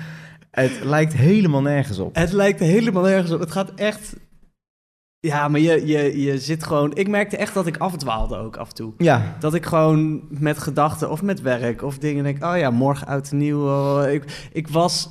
Het 0.51 0.71
lijkt 0.83 1.13
helemaal 1.13 1.61
nergens 1.61 1.99
op. 1.99 2.15
Het 2.15 2.31
lijkt 2.31 2.59
helemaal 2.59 3.03
nergens 3.03 3.31
op. 3.31 3.39
Het 3.39 3.51
gaat 3.51 3.71
echt... 3.75 4.15
Ja, 5.25 5.47
maar 5.47 5.59
je, 5.59 5.85
je, 5.85 6.21
je 6.21 6.39
zit 6.39 6.63
gewoon... 6.63 6.95
Ik 6.95 7.07
merkte 7.07 7.37
echt 7.37 7.53
dat 7.53 7.67
ik 7.67 7.77
afdwaalde 7.77 8.37
ook 8.37 8.57
af 8.57 8.69
en 8.69 8.75
toe. 8.75 8.93
Ja, 8.97 9.35
Dat 9.39 9.53
ik 9.53 9.65
gewoon 9.65 10.21
met 10.29 10.57
gedachten 10.57 11.09
of 11.11 11.21
met 11.21 11.41
werk 11.41 11.81
of 11.81 11.97
dingen 11.97 12.23
denk... 12.23 12.43
Oh 12.43 12.57
ja, 12.57 12.69
morgen 12.69 13.07
uit 13.07 13.31
en 13.31 13.37
nieuw. 13.37 13.61
oh, 13.67 14.03
ik, 14.11 14.49
ik 14.51 14.67
was 14.67 15.09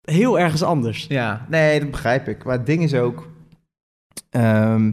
heel 0.00 0.38
ergens 0.38 0.62
anders. 0.62 1.06
Ja, 1.08 1.46
nee, 1.48 1.80
dat 1.80 1.90
begrijp 1.90 2.28
ik. 2.28 2.44
Maar 2.44 2.56
het 2.56 2.66
ding 2.66 2.82
is 2.82 2.94
ook... 2.94 3.28
ehm, 4.30 4.92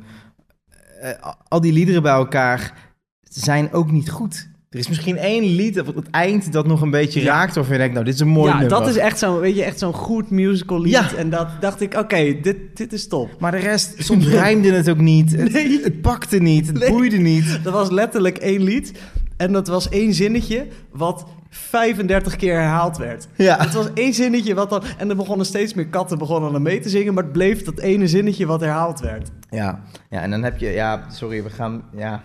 eh, 1.02 1.32
al 1.48 1.62
die 1.62 1.74
liederen 1.74 2.02
bij 2.02 2.12
elkaar 2.14 2.74
zijn 3.22 3.74
ook 3.74 3.92
niet 3.92 4.10
goed. 4.10 4.50
Er 4.70 4.80
is 4.80 4.88
misschien 4.88 5.18
één 5.18 5.44
lied 5.44 5.80
op 5.80 5.96
het 5.96 6.10
eind 6.10 6.52
dat 6.54 6.68
nog 6.68 6.82
een 6.82 6.90
beetje 6.90 7.22
Ja. 7.22 7.26
raakt... 7.34 7.58
of 7.58 7.70
je 7.70 7.78
denkt, 7.78 7.94
nou, 7.94 8.06
dit 8.06 8.14
is 8.14 8.20
een 8.20 8.28
mooi 8.28 8.52
ja, 8.52 8.60
nummer. 8.60 8.80
dat 8.80 8.88
is 8.88 8.98
echt 8.98 9.20
zo'n, 9.20 9.40
weet 9.40 9.56
je, 9.56 9.64
echt 9.64 9.80
zo'n 9.80 9.94
goed 9.94 10.30
musical 10.30 10.82
lied. 10.82 10.92
Ja. 10.92 11.14
En 11.18 11.30
dat 11.30 11.48
dacht 11.60 11.82
ik, 11.82 11.94
oké, 11.94 12.40
dit, 12.42 12.56
dit 12.78 12.94
is 12.94 13.08
top. 13.08 13.30
Maar 13.40 13.52
de 13.52 13.58
rest, 13.58 13.94
soms 13.98 14.28
rijmde 14.40 14.72
het 14.72 14.90
ook 14.90 14.98
niet. 14.98 15.32
Het, 15.36 15.52
Nee. 15.54 15.84
het 15.84 16.02
pakte 16.02 16.38
niet, 16.38 16.68
het 16.68 16.80
Nee. 16.80 16.90
boeide 16.92 17.18
niet. 17.18 17.60
Er 17.66 17.72
was 17.72 17.90
letterlijk 17.90 18.38
één 18.38 18.62
lied. 18.64 18.92
En 19.38 19.52
dat 19.52 19.68
was 19.68 19.90
één 19.90 20.14
zinnetje 20.14 20.68
wat 20.92 21.26
35 21.50 22.36
keer 22.36 22.54
herhaald 22.54 22.98
werd. 22.98 23.28
Ja, 23.36 23.58
Het 23.60 23.74
was 23.74 23.88
één 23.94 24.14
zinnetje 24.14 24.54
wat 24.54 24.70
dan... 24.70 24.84
En 24.98 25.10
er 25.10 25.16
begonnen 25.16 25.46
steeds 25.46 25.74
meer 25.74 25.88
katten 25.88 26.18
begonnen 26.18 26.54
aan 26.56 26.62
mee 26.62 26.80
te 26.80 26.90
zingen... 26.90 27.14
maar 27.14 27.24
het 27.24 27.32
bleef 27.32 27.64
dat 27.64 27.80
ene 27.80 28.08
zinnetje 28.08 28.46
wat 28.46 28.60
herhaald 28.60 29.00
werd. 29.00 29.30
ja. 29.50 29.84
ja, 30.10 30.22
en 30.22 30.30
dan 30.32 30.44
heb 30.44 30.58
je... 30.58 30.70
Ja, 30.70 31.06
sorry, 31.12 31.44
we 31.44 31.50
gaan... 31.50 31.84
Ja, 31.98 32.24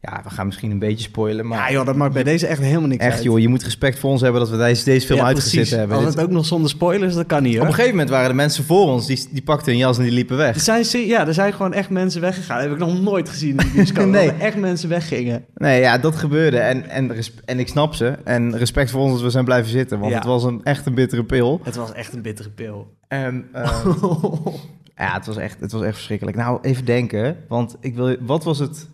ja 0.00 0.20
we 0.24 0.30
gaan 0.30 0.46
misschien 0.46 0.70
een 0.70 0.78
beetje 0.78 1.04
spoilen, 1.04 1.46
maar... 1.46 1.58
Ja 1.58 1.72
joh, 1.72 1.86
dat 1.86 1.96
maakt 1.96 2.12
bij 2.12 2.22
deze 2.24 2.46
echt 2.46 2.60
helemaal 2.60 2.88
niks 2.88 3.04
Echt 3.04 3.14
uit. 3.14 3.22
joh, 3.22 3.38
je 3.38 3.48
moet 3.48 3.62
respect 3.62 3.98
voor 3.98 4.10
ons 4.10 4.20
hebben 4.20 4.40
dat 4.40 4.50
we 4.50 4.56
deze, 4.56 4.84
deze 4.84 5.06
film 5.06 5.18
Ja, 5.18 5.24
uitgezet 5.24 5.52
precies. 5.54 5.74
hebben. 5.76 5.96
Als 5.96 6.04
het 6.06 6.20
ook 6.20 6.30
nog 6.30 6.46
zonder 6.46 6.70
spoilers, 6.70 7.14
dat 7.14 7.26
kan 7.26 7.42
niet 7.42 7.52
Op 7.52 7.58
hoor. 7.58 7.66
een 7.66 7.72
gegeven 7.74 7.92
moment 7.96 8.10
waren 8.10 8.28
de 8.28 8.34
mensen 8.34 8.64
voor 8.64 8.86
ons, 8.86 9.06
die, 9.06 9.26
die 9.30 9.42
pakten 9.42 9.72
hun 9.72 9.80
jas 9.80 9.96
en 9.96 10.02
die 10.02 10.12
liepen 10.12 10.36
weg. 10.36 10.54
Er 10.54 10.84
zijn, 10.84 11.06
ja, 11.06 11.26
er 11.26 11.34
zijn 11.34 11.52
gewoon 11.52 11.72
echt 11.72 11.90
mensen 11.90 12.20
weggegaan. 12.20 12.56
Dat 12.56 12.64
heb 12.68 12.74
ik 12.74 12.86
nog 12.86 13.00
nooit 13.02 13.28
gezien 13.28 13.50
in 13.50 13.56
de 13.56 13.70
bioscoop. 13.74 14.06
Nee. 14.06 14.26
Dat 14.26 14.34
er 14.34 14.40
echt 14.40 14.56
mensen 14.56 14.88
weggingen. 14.88 15.44
Nee, 15.54 15.80
ja, 15.80 15.98
dat 15.98 16.16
gebeurde. 16.16 16.58
En, 16.58 16.88
en, 16.88 17.12
en 17.44 17.58
ik 17.58 17.68
snap 17.68 17.94
ze. 17.94 18.06
En 18.24 18.56
respect 18.58 18.90
voor 18.90 19.00
ons 19.00 19.12
dat 19.12 19.22
we 19.22 19.30
zijn 19.30 19.44
blijven 19.44 19.70
zitten. 19.70 19.98
Want 19.98 20.10
Ja. 20.12 20.18
het 20.18 20.26
was 20.26 20.44
een, 20.44 20.60
echt 20.64 20.86
een 20.86 20.94
bittere 20.94 21.24
pil. 21.24 21.60
Het 21.62 21.76
was 21.76 21.92
echt 21.92 22.12
een 22.12 22.22
bittere 22.22 22.50
pil. 22.50 22.94
En 23.08 23.48
eh, 23.52 23.84
ja, 24.96 25.12
het 25.14 25.26
was, 25.26 25.36
echt, 25.36 25.60
het 25.60 25.72
was 25.72 25.82
echt 25.82 25.94
verschrikkelijk. 25.94 26.36
Nou, 26.36 26.58
even 26.62 26.84
denken. 26.84 27.36
Want 27.48 27.76
ik 27.80 27.94
wil... 27.94 28.16
Wat 28.20 28.44
was 28.44 28.58
het... 28.58 28.88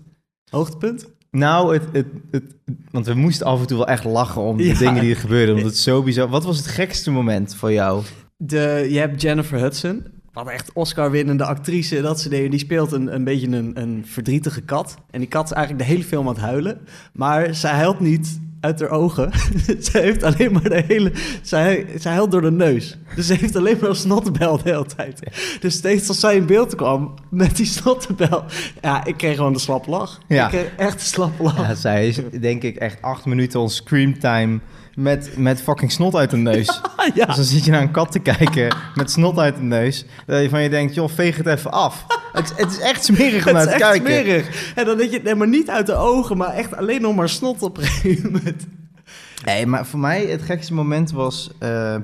Hoogtepunt? 0.51 1.07
Nou, 1.31 1.73
het, 1.73 1.83
het, 1.93 2.07
het, 2.31 2.45
want 2.91 3.07
we 3.07 3.15
moesten 3.15 3.47
af 3.47 3.61
en 3.61 3.67
toe 3.67 3.77
wel 3.77 3.87
echt 3.87 4.05
lachen 4.05 4.43
om 4.43 4.57
de 4.57 4.65
Ja. 4.65 4.79
dingen 4.79 5.01
die 5.01 5.11
er 5.11 5.21
gebeurden. 5.21 5.55
Want 5.55 5.67
het 5.67 5.77
zo 5.77 6.03
bizar. 6.03 6.29
Wat 6.29 6.45
was 6.45 6.57
het 6.57 6.67
gekste 6.67 7.11
moment 7.11 7.55
voor 7.55 7.73
jou? 7.73 8.03
De, 8.37 8.87
je 8.91 8.99
hebt 8.99 9.21
Jennifer 9.23 9.59
Hudson. 9.59 10.05
Wat 10.33 10.49
echt 10.49 10.73
Oscar-winnende 10.73 11.45
actrice, 11.45 12.01
dat 12.01 12.21
soort 12.21 12.31
dingen. 12.35 12.51
Die 12.51 12.59
speelt 12.59 12.93
een, 12.93 13.15
een 13.15 13.25
beetje 13.25 13.47
een, 13.47 13.81
een 13.81 14.03
verdrietige 14.07 14.61
kat. 14.61 14.95
En 15.11 15.21
die 15.21 15.29
kat 15.29 15.45
is 15.45 15.53
eigenlijk 15.53 15.87
de 15.87 15.93
hele 15.93 16.05
film 16.07 16.29
aan 16.29 16.35
het 16.35 16.43
huilen. 16.43 16.79
Maar 17.13 17.55
zij 17.55 17.71
huilt 17.73 18.01
niet 18.01 18.41
uit 18.64 18.80
haar 18.80 18.90
ogen. 18.90 19.30
ze 19.90 19.99
heeft 19.99 20.23
alleen 20.23 20.52
maar 20.52 20.68
de 20.68 20.83
hele... 20.87 21.12
Zij, 21.42 21.87
zij 21.99 22.12
huilt 22.12 22.30
door 22.30 22.40
de 22.40 22.50
neus. 22.50 22.99
Dus 23.14 23.26
ze 23.26 23.35
heeft 23.35 23.56
alleen 23.56 23.76
maar 23.80 23.90
een 23.90 23.97
snottenbel 23.97 24.56
de 24.56 24.71
hele 24.71 24.87
tijd. 24.97 25.21
Dus 25.61 25.75
steeds 25.75 26.09
als 26.09 26.21
zij 26.21 26.37
in 26.37 26.47
beeld 26.47 26.75
kwam 26.75 27.14
met 27.30 27.56
die 27.56 27.66
snottenbel... 27.66 28.44
Ja, 28.80 29.04
ik 29.04 29.16
kreeg 29.16 29.37
gewoon 29.37 29.52
de 29.52 29.59
slappe 29.59 29.90
lach. 29.90 30.21
Ja. 30.28 30.44
Ik 30.44 30.50
kreeg 30.50 30.71
echt 30.76 30.99
de 30.99 31.04
slappe 31.04 31.42
lach. 31.42 31.56
Ja, 31.56 31.75
zij 31.75 32.09
is 32.09 32.21
denk 32.40 32.62
ik 32.62 32.76
echt 32.76 33.02
acht 33.02 33.25
minuten 33.25 33.61
ons 33.61 33.76
screamtime 33.76 34.61
met, 34.97 35.37
met 35.37 35.63
fucking 35.63 35.93
snot 35.93 36.15
uit 36.15 36.31
de 36.31 36.37
neus. 36.37 36.67
ja. 37.15 37.27
Dus 37.27 37.37
dan 37.37 37.45
zit 37.45 37.65
je 37.65 37.71
naar 37.71 37.83
een 37.83 37.91
kat 37.91 38.13
te 38.13 38.19
kijken 38.19 38.77
met 38.95 39.11
snot 39.11 39.39
uit 39.39 39.57
de 39.57 39.63
neus. 39.63 40.05
Dat 40.27 40.43
je 40.43 40.49
van 40.49 40.63
je 40.63 40.69
denkt, 40.69 40.95
joh, 40.95 41.09
veeg 41.09 41.37
het 41.37 41.47
even 41.47 41.71
af. 41.73 42.07
Het, 42.33 42.53
het 42.57 42.71
is 42.71 42.79
echt 42.79 43.05
smerig 43.05 43.47
om 43.49 43.55
Het 43.57 43.65
naar 43.65 43.75
is 43.75 43.81
te 43.81 43.85
echt 43.85 44.03
kijken. 44.03 44.25
smerig. 44.25 44.73
En 44.75 44.85
dan 44.85 44.97
denk 44.97 45.11
je, 45.11 45.21
nee, 45.23 45.35
maar 45.35 45.49
niet 45.49 45.71
uit 45.71 45.87
de 45.87 45.95
ogen, 45.95 46.37
maar 46.37 46.53
echt 46.55 46.77
alleen 46.77 47.01
nog 47.01 47.15
maar 47.15 47.29
snot 47.29 47.63
op 47.63 47.77
een 47.79 47.85
gegeven 47.85 48.33
moment. 48.33 48.67
Nee, 49.45 49.67
maar 49.67 49.87
voor 49.87 49.99
mij 49.99 50.27
het 50.27 50.43
gekste 50.43 50.75
moment 50.75 51.11
was 51.13 51.51
eh, 51.59 51.97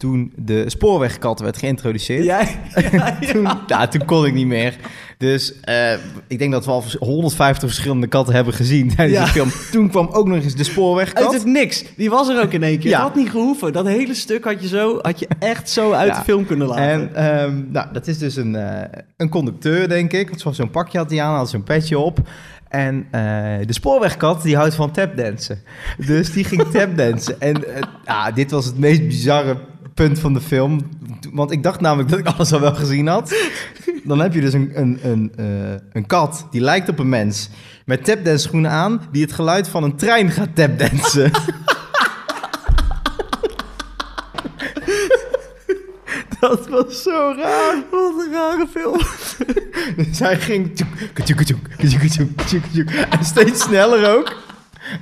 toen 0.00 0.32
de 0.36 0.64
spoorwegkat 0.70 1.40
werd 1.40 1.56
geïntroduceerd. 1.56 2.24
Ja, 2.24 2.40
ja, 2.92 3.18
Toen, 3.32 3.48
ja, 3.66 3.88
toen 3.88 4.04
kon 4.04 4.26
ik 4.26 4.34
niet 4.34 4.46
meer. 4.46 4.76
Dus 5.18 5.60
eh, 5.60 5.92
ik 6.26 6.38
denk 6.38 6.52
dat 6.52 6.64
we 6.64 6.70
al 6.70 6.84
150 6.98 7.68
verschillende 7.68 8.06
katten 8.06 8.34
hebben 8.34 8.54
gezien 8.54 8.94
tijdens 8.94 9.18
Ja. 9.18 9.24
de 9.24 9.30
film. 9.30 9.48
Toen 9.72 9.88
kwam 9.90 10.08
ook 10.12 10.26
nog 10.26 10.36
eens 10.42 10.52
de 10.52 10.58
Uit 10.58 10.66
spoorwegkat. 10.66 11.32
het 11.32 11.44
niks. 11.44 11.84
Die 11.96 12.10
was 12.10 12.28
er 12.28 12.42
ook 12.42 12.52
in 12.52 12.62
één 12.62 12.78
keer. 12.78 12.90
Ja. 12.90 12.96
Dat 12.98 13.06
had 13.06 13.16
niet 13.16 13.30
gehoeven. 13.30 13.72
Dat 13.72 13.86
hele 13.86 14.14
stuk 14.14 14.44
had 14.44 14.62
je, 14.62 14.68
zo, 14.68 14.98
had 15.02 15.18
je 15.18 15.28
echt 15.38 15.70
zo 15.70 15.92
uit 15.92 16.08
Ja. 16.08 16.18
de 16.18 16.24
film 16.24 16.46
kunnen 16.46 16.66
laten. 16.66 16.84
En 16.84 17.14
ehm, 17.14 17.62
nou, 17.72 17.86
dat 17.92 18.06
is 18.06 18.18
dus 18.18 18.36
een, 18.36 18.54
eh, 18.56 19.00
een 19.16 19.28
conducteur, 19.28 19.88
denk 19.88 20.12
ik. 20.12 20.30
Want 20.42 20.56
zo'n 20.56 20.70
pakje 20.70 20.98
had 20.98 21.10
hij 21.10 21.22
aan, 21.22 21.36
had 21.36 21.50
zo'n 21.50 21.62
petje 21.62 21.98
op. 21.98 22.18
En 22.68 23.06
eh, 23.10 23.22
de 23.66 23.72
spoorwegkat, 23.72 24.42
die 24.42 24.56
houdt 24.56 24.74
van 24.74 24.90
tapdansen. 24.90 25.58
Dus 26.06 26.32
die 26.32 26.44
ging 26.44 26.62
tapdansen. 26.72 27.40
En 27.40 27.64
ja, 28.04 28.30
dit 28.30 28.50
was 28.50 28.64
het 28.64 28.78
meest 28.78 29.06
bizarre 29.06 29.56
punt 30.06 30.18
van 30.18 30.32
de 30.32 30.40
film. 30.40 30.80
Want 31.32 31.50
ik 31.50 31.62
dacht 31.62 31.80
namelijk 31.80 32.08
dat 32.08 32.18
ik 32.18 32.26
alles 32.26 32.52
al 32.52 32.60
wel 32.60 32.74
gezien 32.74 33.06
had. 33.06 33.34
Dan 34.04 34.20
heb 34.20 34.34
je 34.34 34.40
dus 34.40 34.52
een, 34.52 34.70
een, 34.74 34.98
een, 35.02 35.32
eh, 35.36 35.46
een 35.92 36.06
kat, 36.06 36.46
die 36.50 36.60
lijkt 36.60 36.88
op 36.88 36.98
een 36.98 37.08
mens. 37.08 37.50
Met 37.84 38.04
tapdance 38.04 38.38
schoenen 38.38 38.70
aan, 38.70 39.02
die 39.12 39.22
het 39.22 39.32
geluid 39.32 39.68
van 39.68 39.82
een 39.82 39.96
trein 39.96 40.30
gaat 40.30 40.54
tapdansen. 40.54 41.30
Dat 46.40 46.68
was 46.68 47.02
zo 47.02 47.34
raar. 47.36 47.84
Wat 47.90 48.24
een 48.26 48.32
rare 48.32 48.66
film. 48.70 49.00
Dus 50.08 50.18
hij 50.18 50.36
ging... 50.40 50.76
tjoek. 51.24 52.90
En 53.10 53.24
steeds 53.24 53.62
sneller 53.62 54.16
ook. 54.16 54.36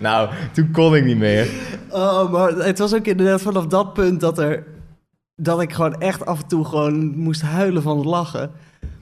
Nou, 0.01 0.31
toen 0.53 0.71
kon 0.71 0.97
ik 0.97 1.05
niet 1.05 1.19
meer. 1.19 1.49
Oh, 1.91 2.33
maar 2.33 2.49
het 2.49 2.79
was 2.79 2.95
ook 2.95 3.07
inderdaad 3.07 3.43
vanaf 3.43 3.67
dat 3.67 3.93
punt 3.93 4.21
dat 4.21 4.39
er... 4.39 4.65
Dat 5.41 5.61
ik 5.61 5.73
gewoon 5.73 6.01
echt 6.01 6.27
af 6.27 6.43
en 6.43 6.49
toe 6.49 6.65
gewoon 6.65 7.19
moest 7.19 7.43
huilen 7.43 7.83
van 7.83 7.97
het 7.97 8.07
lachen. 8.07 8.51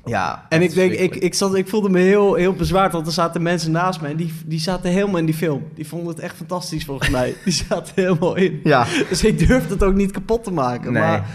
Ja. 0.04 0.46
En 0.48 0.62
ik 0.62 0.74
denk, 0.74 0.92
ik, 0.92 1.16
ik, 1.16 1.34
zat, 1.34 1.54
ik 1.54 1.68
voelde 1.68 1.88
me 1.88 1.98
heel, 1.98 2.34
heel 2.34 2.52
bezwaard, 2.52 2.92
want 2.92 3.06
er 3.06 3.12
zaten 3.12 3.42
mensen 3.42 3.70
naast 3.70 4.00
me 4.00 4.08
en 4.08 4.16
die, 4.16 4.32
die 4.46 4.58
zaten 4.58 4.90
helemaal 4.90 5.18
in 5.18 5.26
die 5.26 5.34
film. 5.34 5.62
Die 5.74 5.86
vonden 5.86 6.08
het 6.08 6.18
echt 6.18 6.36
fantastisch 6.36 6.84
volgens 6.84 7.08
mij. 7.08 7.34
Die 7.44 7.52
zaten 7.52 7.92
helemaal 7.94 8.34
in. 8.34 8.60
Ja. 8.64 8.86
Dus 9.08 9.24
ik 9.24 9.38
durfde 9.46 9.74
het 9.74 9.82
ook 9.82 9.94
niet 9.94 10.10
kapot 10.10 10.44
te 10.44 10.52
maken. 10.52 10.92
Nee. 10.92 11.02
Maar, 11.02 11.26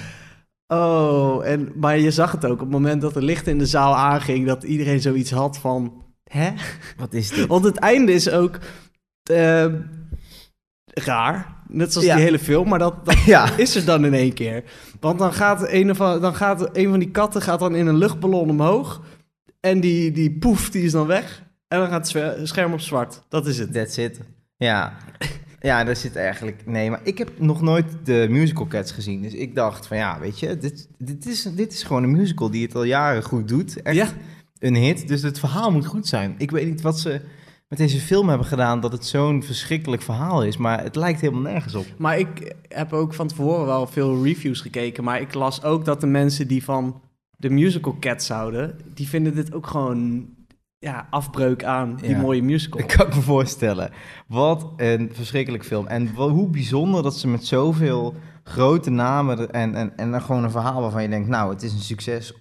oh, 0.67 1.45
en, 1.45 1.71
maar 1.75 1.99
je 1.99 2.11
zag 2.11 2.31
het 2.31 2.45
ook 2.45 2.51
op 2.51 2.59
het 2.59 2.69
moment 2.69 3.01
dat 3.01 3.15
er 3.15 3.23
licht 3.23 3.47
in 3.47 3.57
de 3.57 3.65
zaal 3.65 3.95
aanging, 3.95 4.47
dat 4.47 4.63
iedereen 4.63 5.01
zoiets 5.01 5.31
had 5.31 5.57
van, 5.57 6.03
hè? 6.23 6.51
Wat 6.97 7.13
is 7.13 7.29
dit? 7.29 7.47
Want 7.47 7.63
het 7.63 7.77
einde 7.77 8.13
is 8.13 8.29
ook 8.29 8.59
eh, 9.23 9.65
raar, 10.93 11.55
net 11.67 11.91
zoals 11.91 12.07
Ja. 12.07 12.15
die 12.15 12.23
hele 12.23 12.39
film, 12.39 12.67
maar 12.69 12.79
dat, 12.79 13.05
dat 13.05 13.19
Ja. 13.35 13.57
is 13.57 13.75
er 13.75 13.85
dan 13.85 14.05
in 14.05 14.13
één 14.13 14.33
keer. 14.33 14.63
Want 14.99 15.19
dan 15.19 15.33
gaat, 15.33 15.71
een, 15.71 15.89
of, 15.89 15.97
dan 15.97 16.35
gaat 16.35 16.77
een 16.77 16.89
van 16.89 16.99
die 16.99 17.11
katten 17.11 17.41
gaat 17.41 17.59
dan 17.59 17.75
in 17.75 17.87
een 17.87 17.97
luchtballon 17.97 18.49
omhoog 18.49 19.01
en 19.59 19.79
die, 19.79 20.11
die 20.11 20.31
poef, 20.37 20.69
die 20.69 20.83
is 20.83 20.91
dan 20.91 21.07
weg. 21.07 21.43
En 21.67 21.79
dan 21.79 21.87
gaat 21.87 22.11
het 22.13 22.47
scherm 22.47 22.73
op 22.73 22.79
zwart. 22.79 23.21
Dat 23.29 23.47
is 23.47 23.57
het. 23.57 23.73
That's 23.73 23.97
it. 23.97 24.19
Ja. 24.57 24.93
Ja, 25.59 25.83
daar 25.83 25.95
zit 25.95 26.15
eigenlijk... 26.15 26.61
Nee, 26.65 26.89
maar 26.89 26.99
ik 27.03 27.17
heb 27.17 27.31
nog 27.37 27.61
nooit 27.61 27.85
de 28.03 28.27
musical 28.29 28.67
Cats 28.67 28.91
gezien. 28.91 29.21
Dus 29.21 29.33
ik 29.33 29.55
dacht 29.55 29.87
van 29.87 29.97
ja, 29.97 30.19
weet 30.19 30.39
je, 30.39 30.57
dit, 30.57 30.87
dit, 30.97 31.25
is, 31.25 31.43
dit 31.43 31.73
is 31.73 31.83
gewoon 31.83 32.03
een 32.03 32.11
musical 32.11 32.49
die 32.51 32.65
het 32.65 32.75
al 32.75 32.83
jaren 32.83 33.23
goed 33.23 33.47
doet. 33.47 33.81
Echt 33.81 33.95
Ja. 33.95 34.07
een 34.59 34.75
hit. 34.75 35.07
Dus 35.07 35.21
het 35.21 35.39
verhaal 35.39 35.71
moet 35.71 35.85
goed 35.85 36.07
zijn. 36.07 36.35
Ik 36.37 36.51
weet 36.51 36.67
niet 36.67 36.81
wat 36.81 36.99
ze 36.99 37.21
met 37.71 37.79
deze 37.79 37.99
film 37.99 38.29
hebben 38.29 38.47
gedaan 38.47 38.79
dat 38.79 38.91
het 38.91 39.05
zo'n 39.05 39.43
verschrikkelijk 39.43 40.01
verhaal 40.01 40.43
is. 40.43 40.57
Maar 40.57 40.83
het 40.83 40.95
lijkt 40.95 41.21
helemaal 41.21 41.41
nergens 41.51 41.75
op. 41.75 41.85
Maar 41.97 42.19
ik 42.19 42.55
heb 42.67 42.93
ook 42.93 43.13
van 43.13 43.27
tevoren 43.27 43.65
wel 43.65 43.87
veel 43.87 44.23
reviews 44.23 44.61
gekeken. 44.61 45.03
Maar 45.03 45.21
ik 45.21 45.33
las 45.33 45.63
ook 45.63 45.85
dat 45.85 46.01
de 46.01 46.07
mensen 46.07 46.47
die 46.47 46.63
van 46.63 47.01
de 47.37 47.49
musical 47.49 47.97
Cats 47.99 48.29
houden... 48.29 48.79
die 48.93 49.07
vinden 49.07 49.35
dit 49.35 49.53
ook 49.53 49.67
gewoon 49.67 50.25
ja, 50.79 51.07
afbreuk 51.09 51.63
aan 51.63 51.95
die 51.95 52.09
Ja. 52.09 52.19
mooie 52.21 52.43
musical. 52.43 52.79
Ik 52.79 52.87
kan 52.87 53.07
me 53.07 53.21
voorstellen. 53.21 53.91
Wat 54.27 54.67
een 54.77 55.09
verschrikkelijk 55.13 55.65
film. 55.65 55.87
En 55.87 56.15
wel- 56.15 56.29
hoe 56.29 56.49
bijzonder 56.49 57.03
dat 57.03 57.17
ze 57.17 57.27
met 57.27 57.45
zoveel 57.45 58.13
grote 58.43 58.89
namen 58.89 59.51
en, 59.51 59.75
en, 59.75 59.97
en 59.97 60.11
dan 60.11 60.21
gewoon 60.21 60.43
een 60.43 60.51
verhaal 60.51 60.81
waarvan 60.81 61.01
je 61.03 61.09
denkt, 61.09 61.27
nou, 61.29 61.53
het 61.53 61.63
is 61.63 61.73
een 61.73 61.79
succes 61.79 62.33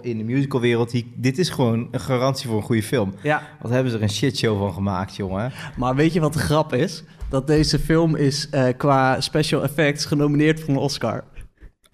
in 0.00 0.18
de 0.18 0.24
musicalwereld. 0.24 0.92
Hier- 0.92 1.04
Dit 1.14 1.38
is 1.38 1.48
gewoon 1.48 1.88
een 1.90 2.00
garantie 2.00 2.48
voor 2.48 2.56
een 2.56 2.62
goede 2.62 2.82
film. 2.82 3.14
Ja, 3.22 3.42
Wat 3.60 3.70
hebben 3.70 3.90
ze 3.90 3.96
er 3.96 4.02
een 4.02 4.10
shitshow 4.10 4.58
van 4.58 4.72
gemaakt, 4.72 5.16
jongen? 5.16 5.52
maar 5.76 5.94
weet 5.94 6.12
je 6.12 6.20
wat 6.20 6.32
de 6.32 6.38
grap 6.38 6.72
is? 6.72 7.04
Dat 7.28 7.46
deze 7.46 7.78
film 7.78 8.16
is 8.16 8.48
eh, 8.50 8.64
qua 8.76 9.20
special 9.20 9.62
effects 9.62 10.04
genomineerd 10.04 10.60
voor 10.60 10.68
een 10.68 10.76
Oscar. 10.76 11.24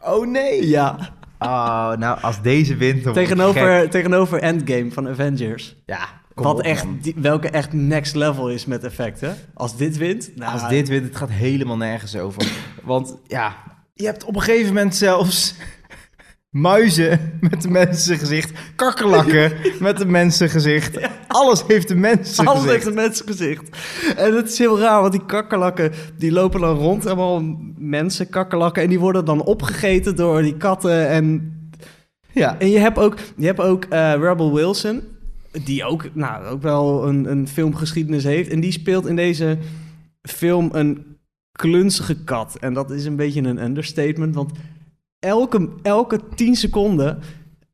Oh 0.05 0.27
nee! 0.27 0.69
Ja, 0.69 1.19
Oh, 1.43 1.93
nou, 1.97 2.21
als 2.21 2.43
deze 2.43 2.77
wint, 2.77 3.05
dan 3.05 3.13
tegenover, 3.13 3.91
tegenover 3.91 4.39
Endgame 4.43 4.91
van 4.93 5.09
Avengers. 5.09 5.77
Ja, 5.87 6.09
Wat 6.35 6.55
op, 6.55 6.61
echt, 6.61 6.85
die- 7.01 7.15
welke 7.17 7.49
echt 7.51 7.73
next 7.73 8.15
level 8.15 8.51
is 8.51 8.67
met 8.67 8.85
effecten. 8.85 9.37
Als 9.55 9.77
dit 9.77 9.97
wint, 9.97 10.31
nou, 10.37 10.53
Als 10.53 10.69
dit 10.69 10.89
wint, 10.89 11.05
het 11.05 11.17
gaat 11.17 11.31
helemaal 11.31 11.77
nergens 11.77 12.17
over. 12.17 12.53
Want 12.85 13.17
ja, 13.27 13.57
je 13.95 14.05
hebt 14.05 14.25
op 14.25 14.35
een 14.35 14.43
gegeven 14.43 14.67
moment 14.75 14.95
zelfs 14.97 15.55
muizen 16.51 17.39
met 17.41 17.65
een 17.65 17.73
mensengezicht, 17.73 18.53
kakkerlakken 18.77 19.53
met 19.81 20.01
een 20.01 20.11
mensengezicht. 20.11 21.09
Alles 21.27 21.65
heeft 21.67 21.91
een 21.91 22.01
mensengezicht. 22.01 22.49
Alles 22.49 22.65
heeft 22.65 22.87
een 22.87 22.95
mensengezicht. 22.95 23.77
En 24.17 24.37
het 24.37 24.49
is 24.49 24.59
heel 24.59 24.79
raar, 24.79 25.01
want 25.01 25.13
die 25.13 25.27
kakkerlakken... 25.27 25.93
die 26.19 26.33
lopen 26.33 26.61
dan 26.61 26.77
rond, 26.77 27.07
allemaal 27.07 27.43
mensen, 27.79 28.29
kakkerlakken... 28.29 28.83
en 28.83 28.89
die 28.89 29.01
worden 29.01 29.25
dan 29.25 29.43
opgegeten 29.43 30.17
door 30.17 30.43
die 30.43 30.57
katten. 30.57 31.09
En, 31.09 31.53
Ja. 32.33 32.59
en 32.59 32.71
je 32.71 32.79
hebt 32.79 32.99
ook, 32.99 33.17
je 33.37 33.47
hebt 33.47 33.61
ook 33.61 33.85
eh, 33.85 34.13
Rebel 34.13 34.55
Wilson... 34.55 35.03
die 35.65 35.85
ook, 35.85 36.09
nou, 36.15 36.45
ook 36.45 36.63
wel 36.63 37.09
een, 37.09 37.31
een 37.31 37.49
filmgeschiedenis 37.49 38.25
heeft. 38.25 38.51
En 38.51 38.61
die 38.61 38.73
speelt 38.73 39.07
in 39.07 39.17
deze 39.17 39.59
film 40.23 40.69
een 40.73 41.17
klunzige 41.53 42.25
kat. 42.25 42.57
En 42.61 42.75
dat 42.75 42.91
is 42.91 43.05
een 43.05 43.17
beetje 43.17 43.43
een 43.43 43.63
understatement, 43.63 44.35
want... 44.35 44.53
Elke, 45.21 45.69
elke 45.83 46.21
tien 46.35 46.57
seconden 46.57 47.19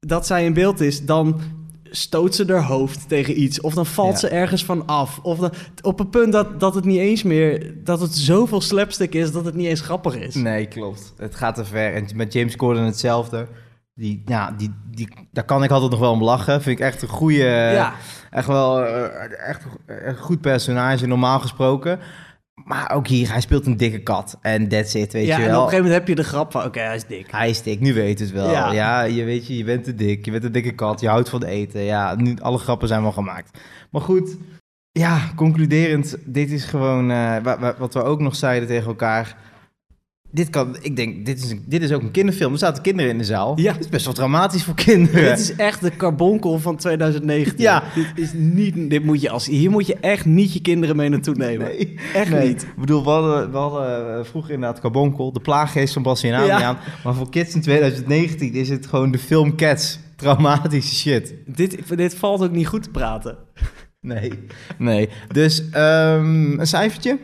dat 0.01 0.27
zij 0.27 0.45
in 0.45 0.55
beeld 0.55 0.81
is, 0.81 1.05
dan 1.05 1.41
stoot 1.83 2.35
ze 2.35 2.45
haar 2.47 2.63
hoofd 2.65 3.09
tegen 3.09 3.41
iets. 3.41 3.61
Of 3.61 3.75
dan 3.75 3.87
valt 3.87 4.13
Ja. 4.13 4.19
ze 4.19 4.29
ergens 4.29 4.65
van 4.65 4.87
af. 4.87 5.19
Of 5.23 5.39
dan, 5.39 5.53
op 5.83 6.01
een 6.01 6.11
punt 6.11 6.33
dat, 6.33 6.61
dat 6.61 6.75
het 6.75 6.85
niet 6.85 6.99
eens 6.99 7.23
meer... 7.23 7.75
dat 7.85 8.01
het 8.01 8.15
zoveel 8.15 8.61
slapstick 8.61 9.15
is 9.15 9.33
dat 9.33 9.45
het 9.45 9.55
niet 9.55 9.67
eens 9.67 9.81
grappig 9.81 10.17
is. 10.17 10.35
Nee, 10.35 10.67
klopt. 10.67 11.15
Het 11.17 11.35
gaat 11.35 11.55
te 11.55 11.65
ver. 11.65 11.95
En 11.95 12.07
met 12.15 12.33
James 12.33 12.57
Corden 12.57 12.85
hetzelfde. 12.85 13.47
Die, 13.95 14.23
ja, 14.25 14.51
die, 14.57 14.75
die, 14.91 15.09
daar 15.33 15.45
kan 15.45 15.65
ik 15.65 15.71
altijd 15.71 15.91
nog 15.91 16.01
wel 16.01 16.13
om 16.13 16.23
lachen. 16.23 16.63
Vind 16.63 16.79
ik 16.79 16.85
echt 16.85 17.03
een 17.03 17.09
goede... 17.09 17.45
ja, 17.73 17.95
Echt 18.31 18.47
wel 18.47 18.85
eh, 18.85 19.49
echt 19.49 19.67
een 19.87 20.17
goed 20.17 20.41
personage, 20.41 21.07
normaal 21.07 21.41
gesproken. 21.41 21.99
Maar 22.65 22.91
ook 22.95 23.07
hier, 23.07 23.31
hij 23.33 23.41
speelt 23.41 23.67
een 23.67 23.77
dikke 23.77 23.99
kat. 24.03 24.39
En 24.41 24.69
that's 24.69 24.95
it, 24.95 25.13
weet 25.13 25.27
ja 25.27 25.37
je 25.39 25.43
en 25.45 25.51
wel. 25.51 25.59
op 25.61 25.65
een 25.65 25.71
gegeven 25.71 25.91
moment 25.91 25.93
heb 26.07 26.09
je 26.17 26.23
de 26.23 26.29
grap 26.29 26.53
van... 26.53 26.65
oké, 26.65 26.81
hij 26.81 26.95
is 26.97 27.05
dik. 27.07 27.27
Hij 27.31 27.51
is 27.51 27.63
dik, 27.63 27.81
nu 27.81 27.95
weet 27.95 28.19
het 28.19 28.31
wel. 28.31 28.51
Ja. 28.51 28.73
Ja. 28.73 29.03
je 29.03 29.25
weet 29.25 29.47
je, 29.47 29.57
je 29.57 29.65
bent 29.65 29.85
te 29.85 29.95
dik, 29.95 30.25
je 30.25 30.31
bent 30.31 30.45
een 30.45 30.53
dikke 30.53 30.73
kat, 30.73 31.01
je 31.01 31.09
houdt 31.09 31.29
van 31.29 31.43
eten. 31.45 31.81
Ja, 31.81 32.15
nu, 32.15 32.37
alle 32.41 32.59
grappen 32.59 32.89
zijn 32.89 33.03
wel 33.03 33.13
gemaakt. 33.13 33.59
Maar 33.91 34.01
goed, 34.01 34.37
ja, 34.93 35.21
concluderend, 35.35 36.17
dit 36.25 36.51
is 36.51 36.65
gewoon 36.65 37.11
eh, 37.11 37.37
wa- 37.43 37.59
wa- 37.59 37.75
wat 37.79 37.95
we 37.95 38.03
ook 38.03 38.21
nog 38.21 38.37
zeiden 38.37 38.69
tegen 38.69 38.87
elkaar. 38.87 39.37
Dit 40.37 40.51
kan, 40.51 40.77
ik 40.81 40.97
denk, 40.97 41.27
dit 41.27 41.45
is, 41.45 41.51
een- 41.51 41.65
dit 41.67 41.83
is 41.83 41.93
ook 41.93 42.03
een 42.03 42.11
kinderfilm. 42.11 42.53
Er 42.53 42.59
zaten 42.59 42.83
kinderen 42.83 43.11
in 43.11 43.19
de 43.19 43.25
zaal. 43.25 43.61
Ja. 43.61 43.73
Het 43.73 43.81
is 43.81 43.89
best 43.89 44.05
wel 44.05 44.15
dramatisch 44.15 44.65
voor 44.65 44.75
kinderen. 44.75 45.25
Dit 45.25 45.39
is 45.39 45.55
echt 45.57 45.81
de 45.81 45.97
carbonkel 45.97 46.59
van 46.59 46.77
2019. 46.77 47.55
Ja. 47.59 47.83
Dit 47.95 48.07
is 48.15 48.33
niet... 48.33 48.91
Dit 48.91 49.05
moet 49.05 49.21
je 49.21 49.31
als, 49.31 49.47
hier 49.47 49.71
moet 49.71 49.87
je 49.87 49.95
echt 50.01 50.25
niet 50.25 50.53
je 50.53 50.61
kinderen 50.61 50.97
mee 50.97 51.09
naartoe 51.09 51.35
nemen. 51.35 51.67
Nee. 51.67 51.99
Echt 52.15 52.31
Nee, 52.31 52.49
niet. 52.49 52.63
Ik 52.63 52.77
bedoel, 52.77 53.03
we 53.05 53.11
hadden, 53.11 53.51
we 53.51 53.57
hadden 53.57 54.19
eh, 54.19 54.25
vroeger 54.25 54.53
inderdaad 54.53 54.81
Carbonkel, 54.81 55.33
de 55.33 55.41
plaaggeest 55.41 55.93
van 55.93 56.03
Bassie 56.03 56.31
en 56.33 56.45
Ja. 56.45 56.53
Adriaan. 56.53 56.77
Maar 57.05 57.15
voor 57.15 57.31
kids 57.31 57.55
in 57.55 57.61
2019 57.61 58.53
is 58.55 58.69
het 58.69 58.87
gewoon 58.87 59.11
de 59.11 59.19
film 59.19 59.57
Cats. 59.57 59.99
Traumatische 60.17 60.95
shit. 60.95 61.35
Dit, 61.47 61.97
dit 61.97 62.15
valt 62.15 62.43
ook 62.43 62.51
niet 62.53 62.67
goed 62.67 62.83
te 62.83 62.91
praten. 62.91 63.37
Nee. 64.01 64.33
Nee. 64.79 65.09
Dus 65.33 65.71
ehm, 65.71 66.61
een 66.61 66.67
cijfertje? 66.67 67.19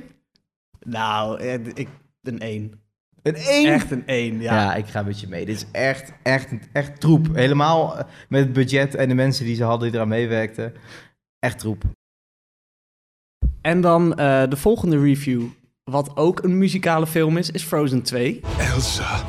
Nou, 0.87 1.41
eh, 1.41 1.55
ik... 1.75 1.89
Een 2.23 2.39
1. 2.39 2.81
Een 3.23 3.35
1. 3.35 3.73
Echt 3.73 3.91
een 3.91 4.07
1, 4.07 4.41
ja. 4.41 4.55
Ja. 4.55 4.75
ik 4.75 4.87
ga 4.87 5.03
met 5.03 5.21
je 5.21 5.29
mee. 5.29 5.45
Dit 5.45 5.57
is 5.57 5.67
echt, 5.73 6.13
echt, 6.23 6.49
echt 6.73 7.01
troep. 7.01 7.29
Helemaal 7.35 7.99
eh, 7.99 8.05
met 8.29 8.41
het 8.41 8.53
budget 8.53 8.95
en 8.95 9.09
de 9.09 9.15
mensen 9.15 9.45
die 9.45 9.55
ze 9.57 9.65
hadden 9.65 9.89
die 9.89 9.97
eraan 9.97 10.09
meewerkten. 10.09 10.75
Echt 11.39 11.59
troep. 11.59 11.83
En 13.61 13.81
dan 13.81 14.15
eh, 14.15 14.43
de 14.49 14.57
volgende 14.57 15.01
review 15.01 15.43
wat 15.85 16.17
ook 16.17 16.43
een 16.43 16.59
muzikale 16.59 17.07
film 17.07 17.37
is, 17.37 17.51
is 17.51 17.63
Frozen 17.63 18.03
2. 18.03 18.41
Elsa, 18.59 19.25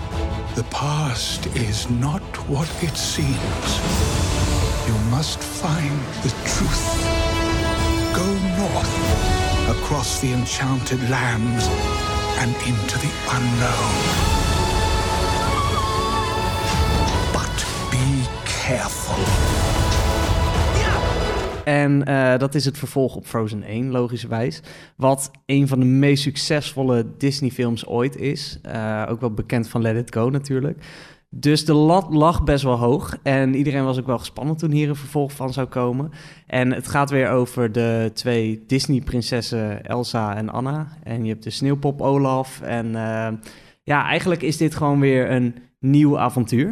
the 0.53 0.63
past 0.63 1.45
is 1.45 1.87
not 1.89 2.21
what 2.47 2.67
it 2.79 2.97
seems. 2.97 3.79
You 4.85 4.97
must 5.09 5.43
find 5.43 5.99
the 6.21 6.29
truth. 6.43 7.21
Go 8.13 8.25
north, 8.57 8.93
across 9.69 10.19
the 10.19 10.27
enchanted 10.27 11.09
lands, 11.09 11.67
and 12.37 12.55
into 12.65 12.97
the 12.99 13.11
unknown. 13.37 13.93
But 17.31 17.65
be 17.89 18.25
careful. 18.45 19.23
En 21.63 22.09
uh, 22.09 22.37
dat 22.37 22.55
is 22.55 22.65
het 22.65 22.77
vervolg 22.77 23.15
op 23.15 23.25
Frozen 23.25 23.63
1, 23.63 23.91
logischerwijs. 23.91 24.61
Wat 24.95 25.31
een 25.45 25.67
van 25.67 25.79
de 25.79 25.85
meest 25.85 26.23
succesvolle 26.23 27.05
Disney-films 27.17 27.85
ooit 27.85 28.15
is. 28.15 28.59
Uh, 28.65 29.05
ook 29.09 29.19
wel 29.19 29.33
bekend 29.33 29.69
van 29.69 29.81
Let 29.81 29.95
It 29.95 30.13
Go 30.13 30.29
natuurlijk. 30.29 30.83
Dus 31.35 31.65
de 31.65 31.73
lat 31.73 32.13
lag 32.13 32.43
best 32.43 32.63
wel 32.63 32.77
hoog. 32.77 33.17
En 33.23 33.55
iedereen 33.55 33.83
was 33.83 33.99
ook 33.99 34.05
wel 34.05 34.17
gespannen 34.17 34.57
toen 34.57 34.71
hier 34.71 34.89
een 34.89 34.95
vervolg 34.95 35.31
van 35.31 35.53
zou 35.53 35.67
komen. 35.67 36.11
En 36.47 36.71
het 36.71 36.87
gaat 36.87 37.09
weer 37.09 37.29
over 37.29 37.71
de 37.71 38.11
twee 38.13 38.63
Disney-prinsessen 38.67 39.85
Elsa 39.85 40.35
en 40.35 40.49
Anna. 40.49 40.87
En 41.03 41.23
je 41.23 41.29
hebt 41.29 41.43
de 41.43 41.49
sneeuwpop 41.49 42.01
Olaf. 42.01 42.61
En 42.61 42.85
uh, 42.85 43.27
ja, 43.83 44.05
eigenlijk 44.05 44.41
is 44.41 44.57
dit 44.57 44.75
gewoon 44.75 44.99
weer 44.99 45.31
een 45.31 45.55
nieuw 45.79 46.19
avontuur. 46.19 46.67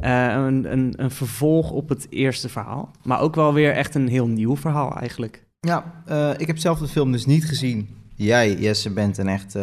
Uh, 0.00 0.26
een, 0.26 0.72
een, 0.72 0.94
een, 0.96 1.10
vervolg 1.10 1.70
op 1.70 1.88
het 1.88 2.06
eerste 2.10 2.48
verhaal. 2.48 2.90
Maar 3.02 3.20
ook 3.20 3.34
wel 3.34 3.52
weer 3.54 3.72
echt 3.72 3.94
een 3.94 4.08
heel 4.08 4.26
nieuw 4.26 4.56
verhaal 4.56 4.96
eigenlijk. 4.96 5.44
Ja, 5.60 6.02
uh, 6.08 6.30
ik 6.36 6.46
heb 6.46 6.58
zelf 6.58 6.78
de 6.78 6.88
film 6.88 7.12
dus 7.12 7.26
niet 7.26 7.44
gezien. 7.44 7.88
Jij, 8.14 8.54
Jesse, 8.54 8.90
bent 8.90 9.18
een 9.18 9.28
echt 9.28 9.56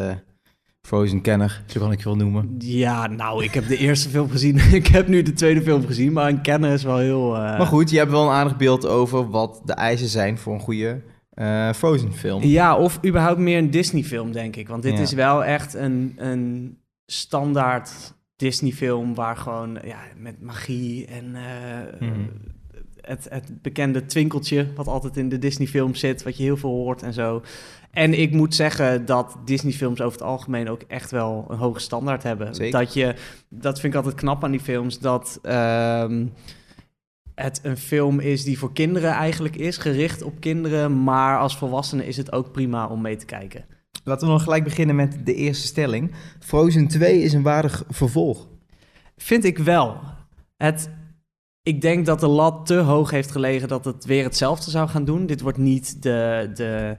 Frozen-kenner, 0.89 1.63
zo 1.65 1.79
kan 1.79 1.91
ik 1.91 1.97
je 1.97 2.03
wel 2.03 2.15
noemen. 2.15 2.55
Ja, 2.57 3.07
nou, 3.07 3.43
ik 3.43 3.53
heb 3.53 3.67
de 3.67 3.77
eerste 3.77 4.09
film 4.09 4.29
gezien. 4.29 4.57
ik 4.81 4.87
heb 4.87 5.07
nu 5.07 5.21
de 5.21 5.33
tweede 5.33 5.61
film 5.61 5.85
gezien, 5.85 6.13
maar 6.13 6.29
een 6.29 6.41
kenner 6.41 6.73
is 6.73 6.83
wel 6.83 6.97
heel... 6.97 7.29
Maar 7.31 7.65
goed, 7.65 7.89
je 7.89 7.97
hebt 7.97 8.11
wel 8.11 8.23
een 8.23 8.33
aardig 8.33 8.57
beeld 8.57 8.87
over 8.87 9.29
wat 9.29 9.61
de 9.65 9.73
eisen 9.73 10.07
zijn 10.07 10.37
voor 10.37 10.53
een 10.53 10.59
goede 10.59 11.01
Frozen-film. 11.75 12.43
Ja, 12.43 12.77
of 12.77 12.99
überhaupt 13.05 13.39
meer 13.39 13.57
een 13.57 13.71
Disney-film, 13.71 14.31
denk 14.31 14.55
ik. 14.55 14.67
Want 14.67 14.83
dit 14.83 14.93
ja. 14.93 14.99
is 14.99 15.13
wel 15.13 15.43
echt 15.43 15.73
een, 15.73 16.13
een 16.17 16.77
standaard 17.05 18.13
Disney-film 18.35 19.15
waar 19.15 19.37
gewoon 19.37 19.77
ja, 19.83 19.99
met 20.17 20.41
magie 20.41 21.05
en 21.05 21.25
uh, 21.25 21.99
mm 21.99 22.13
-hmm. 22.13 22.29
het, 23.01 23.27
het 23.29 23.61
bekende 23.61 24.05
twinkeltje 24.05 24.67
wat 24.75 24.87
altijd 24.87 25.17
in 25.17 25.29
de 25.29 25.39
Disney-film 25.39 25.95
zit, 25.95 26.23
wat 26.23 26.37
je 26.37 26.43
heel 26.43 26.57
veel 26.57 26.69
hoort 26.69 27.03
en 27.03 27.13
zo. 27.13 27.41
En 27.91 28.19
ik 28.19 28.31
moet 28.31 28.55
zeggen 28.55 29.05
dat 29.05 29.37
Disney-films 29.45 30.01
over 30.01 30.19
het 30.19 30.27
algemeen 30.27 30.69
ook 30.69 30.81
echt 30.87 31.11
wel 31.11 31.45
een 31.49 31.57
hoge 31.57 31.79
standaard 31.79 32.23
hebben. 32.23 32.55
Zeker. 32.55 32.79
Dat 32.79 32.93
je, 32.93 33.15
dat 33.49 33.79
vind 33.79 33.93
ik 33.93 33.99
altijd 33.99 34.19
knap 34.19 34.43
aan 34.43 34.51
die 34.51 34.59
films, 34.59 34.99
dat 34.99 35.39
uh, 35.43 36.05
het 37.35 37.59
een 37.63 37.77
film 37.77 38.19
is 38.19 38.43
die 38.43 38.59
voor 38.59 38.73
kinderen 38.73 39.11
eigenlijk 39.11 39.55
is, 39.55 39.77
gericht 39.77 40.21
op 40.21 40.39
kinderen, 40.39 41.03
maar 41.03 41.39
als 41.39 41.57
volwassenen 41.57 42.05
is 42.05 42.17
het 42.17 42.31
ook 42.31 42.51
prima 42.51 42.87
om 42.87 43.01
mee 43.01 43.15
te 43.15 43.25
kijken. 43.25 43.65
Laten 44.03 44.27
we 44.27 44.33
nog 44.33 44.43
gelijk 44.43 44.63
beginnen 44.63 44.95
met 44.95 45.25
de 45.25 45.35
eerste 45.35 45.67
stelling. 45.67 46.11
Frozen 46.39 46.87
2 46.87 47.21
is 47.21 47.33
een 47.33 47.43
waardig 47.43 47.83
vervolg. 47.89 48.47
Vind 49.17 49.43
ik 49.43 49.57
wel. 49.57 49.97
Het, 50.57 50.89
ik 51.63 51.81
denk 51.81 52.05
dat 52.05 52.19
de 52.19 52.27
lat 52.27 52.65
te 52.65 52.77
hoog 52.77 53.11
heeft 53.11 53.31
gelegen 53.31 53.67
dat 53.67 53.85
het 53.85 54.05
weer 54.05 54.23
hetzelfde 54.23 54.71
zou 54.71 54.89
gaan 54.89 55.05
doen. 55.05 55.25
Dit 55.25 55.41
wordt 55.41 55.57
niet 55.57 56.01
de, 56.03 56.49
de 56.53 56.97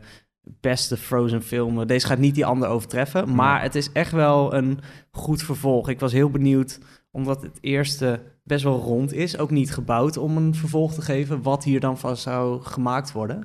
beste 0.61 0.97
Frozen 0.97 1.43
film. 1.43 1.87
Deze 1.87 2.07
gaat 2.07 2.19
niet 2.19 2.35
die 2.35 2.47
andere 2.47 2.73
overtreffen. 2.73 3.35
Maar 3.35 3.63
het 3.63 3.75
is 3.75 3.93
echt 3.93 4.13
wel 4.13 4.55
een 4.55 4.79
goed 5.11 5.43
vervolg. 5.43 5.89
Ik 5.89 6.01
was 6.01 6.13
heel 6.13 6.31
benieuwd, 6.31 6.79
omdat 7.11 7.43
het 7.43 7.59
eerste 7.61 8.23
best 8.45 8.65
wel 8.65 8.79
rond 8.79 9.13
is. 9.13 9.39
Ook 9.39 9.51
niet 9.51 9.73
gebouwd 9.73 10.17
om 10.17 10.37
een 10.37 10.55
vervolg 10.55 10.95
te 10.95 11.03
geven. 11.03 11.43
Wat 11.43 11.65
hier 11.65 11.81
dan 11.81 11.99
van 11.99 12.17
zou 12.17 12.63
gemaakt 12.63 13.13
worden. 13.13 13.37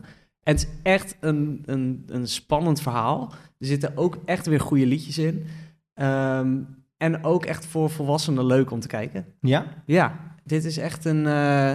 En 0.44 0.54
het 0.54 0.62
is 0.62 0.68
echt 0.84 1.18
een, 1.20 1.64
een, 1.66 2.04
een 2.08 2.28
spannend 2.28 2.82
verhaal. 2.82 3.34
Er 3.60 3.66
zitten 3.66 3.98
ook 3.98 4.18
echt 4.26 4.46
weer 4.46 4.60
goede 4.60 4.86
liedjes 4.86 5.18
in. 5.18 5.46
Um, 5.96 6.84
en 6.98 7.24
ook 7.24 7.46
echt 7.46 7.66
voor 7.66 7.90
volwassenen 7.90 8.46
leuk 8.46 8.72
om 8.72 8.80
te 8.80 8.88
kijken. 8.88 9.26
Ja? 9.42 9.66
Ja, 9.86 10.20
dit 10.44 10.66
is 10.66 10.78
echt 10.78 11.06
een... 11.06 11.26
Uh, 11.26 11.72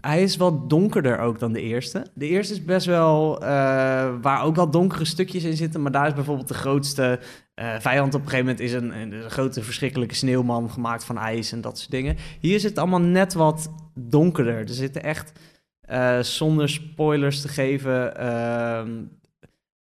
hij 0.00 0.22
is 0.22 0.36
wat 0.36 0.70
donkerder 0.70 1.18
ook 1.18 1.38
dan 1.38 1.52
de 1.52 1.60
eerste. 1.60 2.06
De 2.14 2.26
eerste 2.26 2.54
is 2.54 2.64
best 2.64 2.86
wel... 2.86 3.42
Uh, 3.42 3.48
waar 4.22 4.42
ook 4.42 4.56
wel 4.56 4.70
donkere 4.70 5.04
stukjes 5.04 5.44
in 5.44 5.56
zitten. 5.56 5.82
Maar 5.82 5.92
daar 5.92 6.06
is 6.06 6.14
bijvoorbeeld 6.14 6.48
de 6.48 6.54
grootste 6.54 7.20
uh, 7.54 7.74
vijand 7.78 8.14
op 8.14 8.20
een 8.20 8.28
gegeven 8.28 8.46
moment... 8.46 8.64
is 8.64 8.72
een, 8.72 9.00
een, 9.00 9.30
grote 9.30 9.62
verschrikkelijke 9.62 10.14
sneeuwman 10.14 10.70
gemaakt 10.70 11.04
van 11.04 11.18
ijs 11.18 11.52
en 11.52 11.60
dat 11.60 11.78
soort 11.78 11.90
dingen. 11.90 12.16
Hier 12.40 12.60
zit 12.60 12.70
het 12.70 12.78
allemaal 12.78 13.00
net 13.00 13.34
wat 13.34 13.70
donkerder. 13.94 14.58
Er 14.58 14.68
zitten 14.68 15.02
echt... 15.02 15.32
Uh, 15.90 16.20
zonder 16.20 16.68
spoilers 16.68 17.40
te 17.40 17.48
geven, 17.48 18.12
uh, 18.20 18.82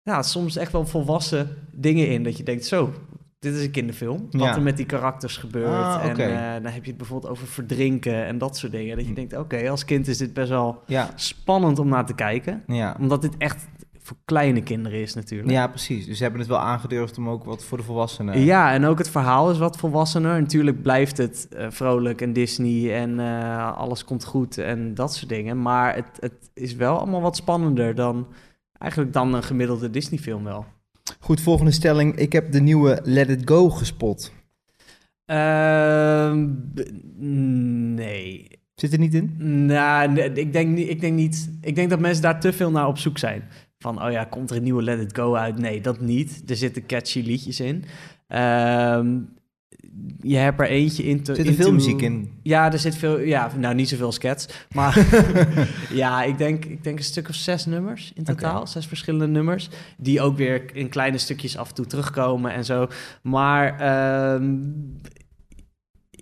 ja, 0.03 0.23
soms 0.23 0.57
echt 0.57 0.73
wel 0.73 0.87
volwassen 0.87 1.57
dingen 1.73 2.09
in. 2.09 2.23
Dat 2.23 2.37
je 2.37 2.43
denkt, 2.43 2.65
zo, 2.65 2.93
dit 3.43 3.55
is 3.55 3.65
een 3.65 3.71
kinderfilm. 3.71 4.27
Wat 4.31 4.41
Ja. 4.43 4.55
er 4.55 4.63
met 4.63 4.77
die 4.77 4.87
karakters 4.87 5.37
gebeurt. 5.37 5.67
Ah. 5.69 6.05
En 6.05 6.21
uh, 6.21 6.53
dan 6.63 6.73
heb 6.73 6.83
je 6.85 6.89
het 6.89 6.97
bijvoorbeeld 6.97 7.33
over 7.33 7.47
verdrinken 7.47 8.25
en 8.27 8.39
dat 8.39 8.57
soort 8.57 8.73
dingen. 8.73 8.97
Dat 8.97 9.07
je 9.07 9.13
denkt, 9.13 9.37
oké, 9.37 9.71
als 9.71 9.85
kind 9.85 10.09
is 10.09 10.19
dit 10.19 10.33
best 10.33 10.49
wel 10.49 10.83
Ja, 10.87 11.11
spannend 11.15 11.79
om 11.79 11.89
naar 11.89 12.07
te 12.07 12.15
kijken. 12.15 12.63
ja. 12.67 12.97
Omdat 13.01 13.23
dit 13.23 13.37
echt 13.39 13.67
voor 14.05 14.17
kleine 14.25 14.63
kinderen 14.63 15.01
is 15.01 15.15
natuurlijk. 15.15 15.51
ja, 15.51 15.67
precies. 15.67 16.07
Dus 16.07 16.17
ze 16.17 16.23
hebben 16.23 16.41
het 16.41 16.49
wel 16.51 16.59
aangedurfd 16.59 17.19
om 17.19 17.29
ook 17.29 17.45
wat 17.45 17.65
voor 17.65 17.79
de 17.79 17.85
volwassenen... 17.85 18.41
Ja, 18.41 18.73
en 18.73 18.85
ook 18.85 18.99
het 18.99 19.11
verhaal 19.11 19.51
is 19.51 19.59
wat 19.59 19.77
volwassener. 19.77 20.41
Natuurlijk 20.41 20.83
blijft 20.83 21.17
het 21.17 21.49
eh, 21.49 21.67
vrolijk 21.71 22.21
en 22.21 22.33
Disney 22.33 22.95
en 23.01 23.21
eh, 23.21 23.77
alles 23.77 24.05
komt 24.05 24.25
goed 24.25 24.59
en 24.59 24.95
dat 24.95 25.15
soort 25.15 25.29
dingen. 25.29 25.63
Maar 25.63 25.95
het, 25.95 26.07
het 26.21 26.51
is 26.55 26.75
wel 26.75 26.99
allemaal 26.99 27.21
wat 27.21 27.37
spannender 27.37 27.95
dan 27.95 28.27
eigenlijk 28.79 29.13
dan 29.13 29.35
een 29.35 29.43
gemiddelde 29.43 29.91
Disney-film 29.91 30.45
wel. 30.45 30.65
Goed, 31.21 31.41
volgende 31.41 31.71
stelling. 31.73 32.17
Ik 32.17 32.33
heb 32.33 32.53
de 32.53 32.61
nieuwe 32.61 33.01
Let 33.05 33.29
It 33.29 33.43
Go 33.45 33.71
gespot. 33.71 34.33
Ehm, 35.25 36.49
b- 36.75 36.91
nee. 37.97 38.49
Zit 38.75 38.93
er 38.93 38.99
niet 38.99 39.15
in? 39.15 39.35
Nou, 39.67 40.13
nee, 40.13 40.33
ik 40.33 40.53
denk, 40.53 40.69
niet, 40.77 40.89
ik 40.89 41.01
denk 41.01 41.15
niet. 41.15 41.51
Ik 41.61 41.75
denk 41.75 41.91
dat 41.91 42.01
mensen 42.01 42.23
daar 42.23 42.41
te 42.41 42.53
veel 42.53 42.71
naar 42.71 42.87
op 42.87 42.99
zoek 42.99 43.19
zijn. 43.19 43.43
Van, 43.79 44.05
oh 44.05 44.11
ja, 44.11 44.25
komt 44.25 44.51
er 44.51 44.57
een 44.57 44.63
nieuwe 44.63 44.83
Let 44.83 45.01
It 45.01 45.17
Go 45.17 45.35
uit? 45.35 45.59
Nee, 45.59 45.81
dat 45.81 46.01
niet. 46.01 46.43
Er 46.51 46.57
zitten 46.57 46.87
catchy 46.87 47.21
liedjes 47.21 47.61
in. 47.61 47.85
Ehm, 48.29 49.19
je 50.21 50.37
hebt 50.37 50.61
er 50.61 50.67
eentje 50.67 51.03
in. 51.03 51.21
Zit 51.23 51.47
er 51.47 51.55
veel 51.55 51.73
muziek 51.73 52.01
in? 52.01 52.31
Ja, 52.43 52.73
er 52.73 52.79
zit 52.79 52.97
veel. 52.97 53.21
Ja, 53.21 53.51
nou 53.57 53.75
niet 53.75 53.89
zoveel 53.89 54.13
skets, 54.13 54.49
maar 54.73 55.07
ja, 55.93 56.23
ik 56.23 56.39
denk, 56.39 56.65
ik 56.65 56.85
denk 56.85 56.99
een 56.99 57.05
stuk 57.05 57.29
of 57.29 57.35
zes 57.35 57.67
nummers 57.67 58.13
in 58.15 58.25
totaal, 58.25 58.67
zes 58.67 58.87
verschillende 58.87 59.27
nummers, 59.27 59.69
die 59.97 60.21
ook 60.21 60.37
weer 60.37 60.77
in 60.77 60.89
kleine 60.89 61.19
stukjes 61.19 61.57
af 61.57 61.69
en 61.69 61.75
toe 61.75 61.87
terugkomen 61.87 62.53
en 62.53 62.65
zo. 62.65 62.89
Maar 63.23 63.79
ehm, 63.81 64.59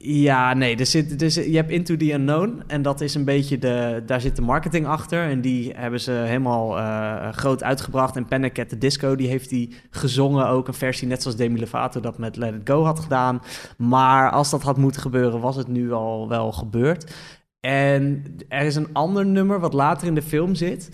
ja, 0.02 0.54
nee, 0.54 0.76
er 0.76 0.86
zit, 0.86 1.18
dus 1.18 1.34
je 1.34 1.56
hebt 1.56 1.70
Into 1.70 1.96
the 1.96 2.12
Unknown 2.12 2.62
en 2.66 2.82
dat 2.82 3.00
is 3.00 3.14
een 3.14 3.24
beetje 3.24 3.58
de, 3.58 4.02
daar 4.06 4.20
zit 4.20 4.36
de 4.36 4.42
marketing 4.42 4.86
achter 4.86 5.22
en 5.28 5.40
die 5.40 5.72
hebben 5.76 6.00
ze 6.00 6.10
helemaal 6.12 6.78
eh, 6.78 7.28
groot 7.32 7.62
uitgebracht. 7.62 8.16
En 8.16 8.24
Panic 8.26 8.58
at 8.58 8.68
the 8.68 8.78
Disco, 8.78 9.16
die 9.16 9.28
heeft 9.28 9.48
die 9.48 9.74
gezongen 9.90 10.46
ook, 10.48 10.68
een 10.68 10.74
versie 10.74 11.08
net 11.08 11.22
zoals 11.22 11.36
Demi 11.36 11.60
Lovato 11.60 12.00
dat 12.00 12.18
met 12.18 12.36
Let 12.36 12.54
It 12.54 12.60
Go 12.64 12.84
had 12.84 13.00
gedaan. 13.00 13.42
Maar 13.76 14.30
als 14.30 14.50
dat 14.50 14.62
had 14.62 14.76
moeten 14.76 15.00
gebeuren, 15.00 15.40
was 15.40 15.56
het 15.56 15.68
nu 15.68 15.92
al 15.92 16.28
wel 16.28 16.52
gebeurd. 16.52 17.12
En 17.60 18.24
er 18.48 18.66
is 18.66 18.76
een 18.76 18.88
ander 18.92 19.26
nummer 19.26 19.60
wat 19.60 19.72
later 19.72 20.06
in 20.06 20.14
de 20.14 20.22
film 20.22 20.54
zit. 20.54 20.88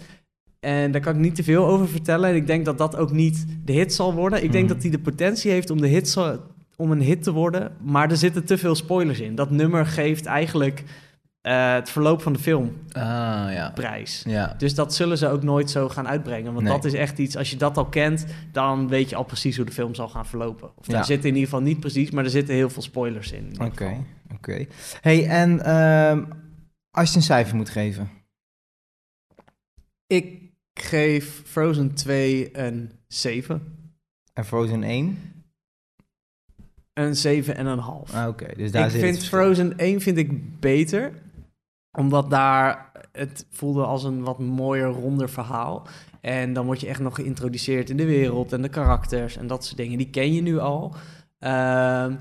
En 0.61 0.91
daar 0.93 1.01
kan 1.01 1.15
ik 1.15 1.21
niet 1.21 1.35
te 1.35 1.43
veel 1.45 1.67
over 1.67 1.89
vertellen. 1.89 2.31
En 2.31 2.37
ik 2.37 2.47
denk 2.47 2.65
dat 2.65 2.79
dat 2.79 2.97
ook 2.97 3.13
niet 3.13 3.47
de 3.65 3.73
hit 3.73 3.95
zal 3.95 4.15
worden. 4.15 4.43
Ik 4.45 4.53
denk 4.53 4.65
Mhm. 4.65 4.73
dat 4.75 4.83
hij 4.83 4.91
de 4.93 4.99
potentie 4.99 5.51
heeft 5.51 5.71
om, 5.71 5.81
de 5.81 5.87
hit 5.89 6.09
zal- 6.09 6.39
om 6.77 6.91
een 6.91 7.01
hit 7.01 7.23
te 7.23 7.33
worden. 7.33 7.77
Maar 7.83 8.11
er 8.11 8.17
zitten 8.17 8.45
te 8.45 8.59
veel 8.59 8.75
spoilers 8.75 9.21
in. 9.21 9.35
Dat 9.35 9.51
nummer 9.51 9.87
geeft 9.87 10.27
eigenlijk 10.27 10.85
eh, 11.41 11.73
het 11.75 11.91
verloop 11.91 12.23
van 12.23 12.33
de 12.33 12.39
film 12.39 12.77
Ah, 12.93 13.03
ja. 13.53 13.71
prijs. 13.75 14.23
Ja. 14.27 14.55
Dus 14.59 14.75
dat 14.75 14.95
zullen 14.95 15.19
ze 15.19 15.29
ook 15.29 15.43
nooit 15.43 15.71
zo 15.71 15.89
gaan 15.89 16.09
uitbrengen. 16.09 16.53
Want 16.53 16.65
Nee. 16.65 16.75
dat 16.75 16.85
is 16.85 16.93
echt 16.93 17.19
iets, 17.19 17.37
als 17.37 17.51
je 17.51 17.57
dat 17.57 17.77
al 17.77 17.87
kent, 17.89 18.27
dan 18.53 18.89
weet 18.89 19.09
je 19.11 19.17
al 19.17 19.25
precies 19.25 19.57
hoe 19.57 19.65
de 19.65 19.73
film 19.73 19.95
zal 19.95 20.09
gaan 20.09 20.27
verlopen. 20.27 20.71
Of 20.77 20.87
daar 20.87 20.97
Ja. 20.97 21.03
zitten 21.05 21.29
in 21.29 21.35
ieder 21.35 21.51
geval 21.51 21.65
niet 21.65 21.81
precies, 21.81 22.11
maar 22.11 22.25
er 22.25 22.31
zitten 22.31 22.55
heel 22.55 22.71
veel 22.71 22.83
spoilers 22.83 23.33
in. 23.33 23.55
Oké, 23.63 23.97
oké. 24.35 24.67
Hey, 25.01 25.27
en 25.29 25.65
ehm, 25.65 26.25
als 26.91 27.11
je 27.11 27.17
een 27.17 27.23
cijfer 27.23 27.57
moet 27.57 27.71
geven? 27.71 28.11
Ik 30.07 30.39
geef 30.75 31.43
Frozen 31.47 31.95
2 31.95 32.59
een 32.59 32.91
7. 33.09 33.63
En 34.33 34.45
Frozen 34.45 34.83
1? 34.83 35.19
Een 36.99 37.17
7 37.17 37.57
en 37.57 37.67
een 37.67 37.79
half. 37.79 38.15
Ah, 38.15 38.29
oké. 38.29 38.47
Dus 38.57 38.71
daar 38.73 38.85
ik 38.85 38.91
zit 38.91 39.01
vind. 39.01 39.25
Frozen 39.25 39.79
1 39.79 40.01
vind 40.01 40.19
ik 40.19 40.61
beter. 40.61 41.13
Omdat 41.93 42.31
daar 42.31 42.91
het 43.13 43.47
voelde 43.51 43.85
als 43.85 44.05
een 44.05 44.23
wat 44.23 44.39
mooier, 44.39 44.87
ronder 44.87 45.31
verhaal. 45.31 45.87
En 46.21 46.53
dan 46.53 46.67
word 46.67 46.81
je 46.81 46.87
echt 46.87 47.01
nog 47.01 47.15
geïntroduceerd 47.15 47.91
in 47.91 47.97
de 47.97 48.05
wereld 48.05 48.53
en 48.53 48.63
de 48.63 48.69
karakters 48.69 49.37
en 49.37 49.47
dat 49.47 49.65
soort 49.65 49.77
dingen. 49.77 49.99
Die 49.99 50.11
ken 50.11 50.33
je 50.33 50.43
nu 50.43 50.59
al. 50.59 50.95
Ehm, 51.39 52.15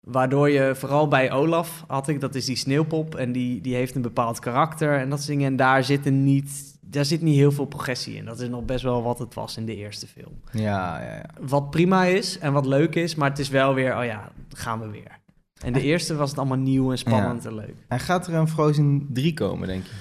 waardoor 0.00 0.50
je 0.50 0.74
vooral 0.74 1.08
bij 1.08 1.32
Olaf 1.32 1.84
had 1.86 2.08
ik, 2.08 2.20
dat 2.20 2.34
is 2.34 2.44
die 2.44 2.56
sneeuwpop. 2.56 3.14
En 3.14 3.32
die, 3.32 3.60
die 3.60 3.74
heeft 3.74 3.94
een 3.94 4.02
bepaald 4.02 4.38
karakter 4.38 4.98
en 4.98 5.10
dat 5.10 5.18
soort 5.18 5.30
dingen. 5.30 5.46
En 5.46 5.56
daar 5.56 5.84
zit, 5.84 6.10
niet, 6.10 6.73
daar 6.86 7.04
zit 7.04 7.22
niet 7.22 7.36
heel 7.36 7.52
veel 7.52 7.64
progressie 7.64 8.14
in. 8.16 8.24
Dat 8.24 8.40
is 8.40 8.48
nog 8.48 8.64
best 8.64 8.82
wel 8.82 9.02
wat 9.02 9.18
het 9.18 9.34
was 9.34 9.56
in 9.56 9.66
de 9.66 9.76
eerste 9.76 10.06
film. 10.06 10.40
Ja, 10.52 11.02
ja, 11.02 11.14
ja. 11.14 11.24
Wat 11.40 11.70
prima 11.70 12.04
is 12.04 12.38
en 12.38 12.52
wat 12.52 12.66
leuk 12.66 12.94
is, 12.94 13.14
maar 13.14 13.30
het 13.30 13.38
is 13.38 13.48
wel 13.48 13.74
weer, 13.74 13.98
oh 13.98 14.04
ja, 14.04 14.32
gaan 14.48 14.80
we 14.80 14.88
weer. 14.88 15.18
En 15.64 15.72
de 15.72 15.82
eerste 15.82 16.14
was 16.14 16.30
het 16.30 16.38
allemaal 16.38 16.58
nieuw 16.58 16.90
en 16.90 16.98
spannend 16.98 17.46
en 17.46 17.54
leuk. 17.54 17.74
En 17.88 18.00
gaat 18.00 18.26
er 18.26 18.34
een 18.34 18.48
Frozen 18.48 19.06
3 19.12 19.34
komen, 19.34 19.68
denk 19.68 19.84
je? 19.84 19.92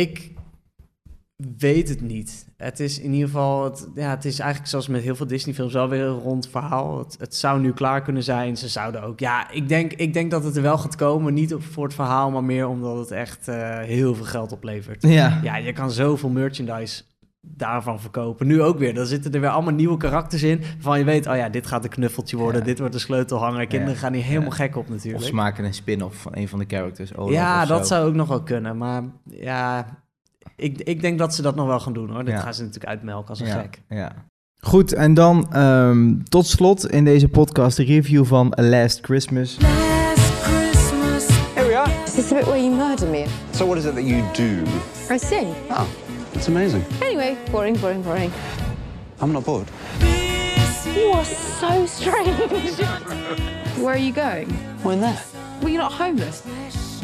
Ik 0.00 0.32
weet 1.36 1.88
het 1.88 2.00
niet. 2.00 2.46
Het 2.56 2.80
is 2.80 2.98
in 3.00 3.12
ieder 3.12 3.28
geval, 3.28 3.64
het, 3.64 3.88
ja, 3.94 4.10
het 4.10 4.24
is 4.24 4.38
eigenlijk 4.38 4.70
zoals 4.70 4.88
met 4.88 5.02
heel 5.02 5.16
veel 5.16 5.26
Disney-films 5.26 5.72
wel 5.72 5.88
weer 5.88 6.02
een 6.04 6.18
rond 6.18 6.48
verhaal. 6.48 6.98
Het, 6.98 7.16
het 7.18 7.34
zou 7.34 7.60
nu 7.60 7.72
klaar 7.72 8.02
kunnen 8.02 8.22
zijn. 8.22 8.56
Ze 8.56 8.68
zouden 8.68 9.02
ook, 9.02 9.20
ja, 9.20 9.50
ik 9.50 9.68
denk, 9.68 9.92
ik 9.92 10.12
denk 10.12 10.30
dat 10.30 10.44
het 10.44 10.56
er 10.56 10.62
wel 10.62 10.78
gaat 10.78 10.96
komen. 10.96 11.34
Niet 11.34 11.54
op, 11.54 11.62
voor 11.62 11.84
het 11.84 11.94
verhaal, 11.94 12.30
maar 12.30 12.44
meer 12.44 12.68
omdat 12.68 12.98
het 12.98 13.10
echt 13.10 13.48
uh, 13.48 13.78
heel 13.78 14.14
veel 14.14 14.24
geld 14.24 14.52
oplevert. 14.52 15.02
Ja. 15.02 15.40
Ja, 15.42 15.56
je 15.56 15.72
kan 15.72 15.90
zoveel 15.90 16.28
merchandise 16.28 17.02
daarvan 17.46 18.00
verkopen. 18.00 18.46
Nu 18.46 18.62
ook 18.62 18.78
weer. 18.78 18.94
Dan 18.94 19.06
zitten 19.06 19.32
er 19.32 19.40
weer 19.40 19.48
allemaal 19.50 19.74
nieuwe 19.74 19.96
karakters 19.96 20.42
in. 20.42 20.62
Van 20.78 20.98
je 20.98 21.04
weet, 21.04 21.26
oh 21.26 21.36
ja, 21.36 21.48
dit 21.48 21.66
gaat 21.66 21.84
een 21.84 21.90
knuffeltje 21.90 22.36
worden. 22.36 22.60
Ja. 22.60 22.66
Dit 22.66 22.78
wordt 22.78 22.94
een 22.94 23.00
sleutelhanger. 23.00 23.66
Kinderen 23.66 23.94
Ja. 23.94 24.00
gaan 24.00 24.12
hier 24.12 24.22
helemaal 24.24 24.48
Ja. 24.48 24.54
gek 24.54 24.76
op 24.76 24.84
Of 24.84 24.88
natuurlijk. 24.90 25.24
ze 25.24 25.34
maken 25.34 25.64
een 25.64 25.74
spin-off 25.74 26.20
van 26.22 26.36
een 26.36 26.48
van 26.48 26.58
de 26.58 26.64
characters. 26.68 27.14
Olaf 27.16 27.32
ja, 27.32 27.62
of 27.62 27.68
dat 27.68 27.86
zo. 27.86 27.94
zou 27.94 28.08
ook 28.08 28.14
nog 28.14 28.28
wel 28.28 28.42
kunnen. 28.42 28.76
Maar 28.76 29.02
ja, 29.24 29.86
ik, 30.56 30.80
ik 30.80 31.00
denk 31.00 31.18
dat 31.18 31.34
ze 31.34 31.42
dat 31.42 31.54
nog 31.54 31.66
wel 31.66 31.80
gaan 31.80 31.92
doen 31.92 32.10
hoor. 32.10 32.24
Dit 32.24 32.34
Ja. 32.34 32.40
gaan 32.40 32.54
ze 32.54 32.60
natuurlijk 32.62 32.90
uitmelken 32.90 33.28
als 33.28 33.40
een 33.40 33.46
ja, 33.46 33.60
gek. 33.60 33.82
Ja. 33.88 34.12
Goed, 34.60 34.92
en 34.92 35.14
dan 35.14 35.52
ehm, 35.52 36.14
tot 36.28 36.46
slot 36.46 36.90
in 36.90 37.04
deze 37.04 37.28
podcast 37.28 37.76
de 37.76 37.84
review 37.84 38.24
van 38.24 38.54
A 38.58 38.62
Last 38.62 38.98
Christmas. 39.02 39.56
Here 41.54 41.66
we 41.66 41.76
are. 41.76 41.90
Is 42.04 42.14
this 42.14 42.28
the 42.28 42.34
bit 42.34 42.44
where 42.44 42.62
you 42.62 42.74
murder 42.76 43.08
me? 43.08 43.24
So, 43.50 43.66
what 43.66 43.78
is 43.78 43.84
it 43.84 43.94
that 43.94 44.04
you 44.04 44.22
do? 44.32 44.62
I 45.14 45.18
sing. 45.18 45.46
Oh, 45.70 45.86
it's 46.32 46.46
amazing. 46.48 46.84
Anyway, 47.00 47.36
boring, 47.50 47.80
boring, 47.80 48.02
boring. 48.02 48.30
I'm 49.22 49.32
not 49.32 49.44
bored. 49.44 49.68
You 50.94 51.12
are 51.12 51.24
so 51.60 51.86
strange. 51.86 52.36
Where 53.76 53.94
are 53.94 53.98
you 53.98 54.12
going? 54.12 54.48
When 54.82 55.00
there? 55.00 55.18
Well, 55.60 55.70
you're 55.72 55.82
not 55.82 55.92
homeless. 55.92 56.42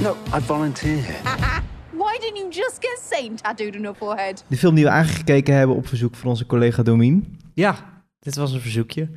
No, 0.00 0.16
I 0.32 0.40
volunteer 0.40 0.96
here. 1.02 1.22
Why 2.00 2.18
didn't 2.18 2.36
you 2.36 2.48
just 2.50 2.78
get 2.80 2.98
Satan 3.10 3.36
tattooed 3.36 3.76
on 3.76 3.80
your 3.82 3.96
forehead? 3.96 4.44
De 4.46 4.56
film 4.56 4.74
die 4.74 4.84
we 4.84 4.90
aangekeken 4.90 5.54
hebben 5.54 5.76
op 5.76 5.86
verzoek 5.86 6.14
van 6.14 6.28
onze 6.30 6.46
collega 6.46 6.82
Domien. 6.82 7.38
Ja, 7.54 7.76
dit 8.18 8.36
was 8.36 8.52
een 8.52 8.60
verzoekje. 8.60 9.08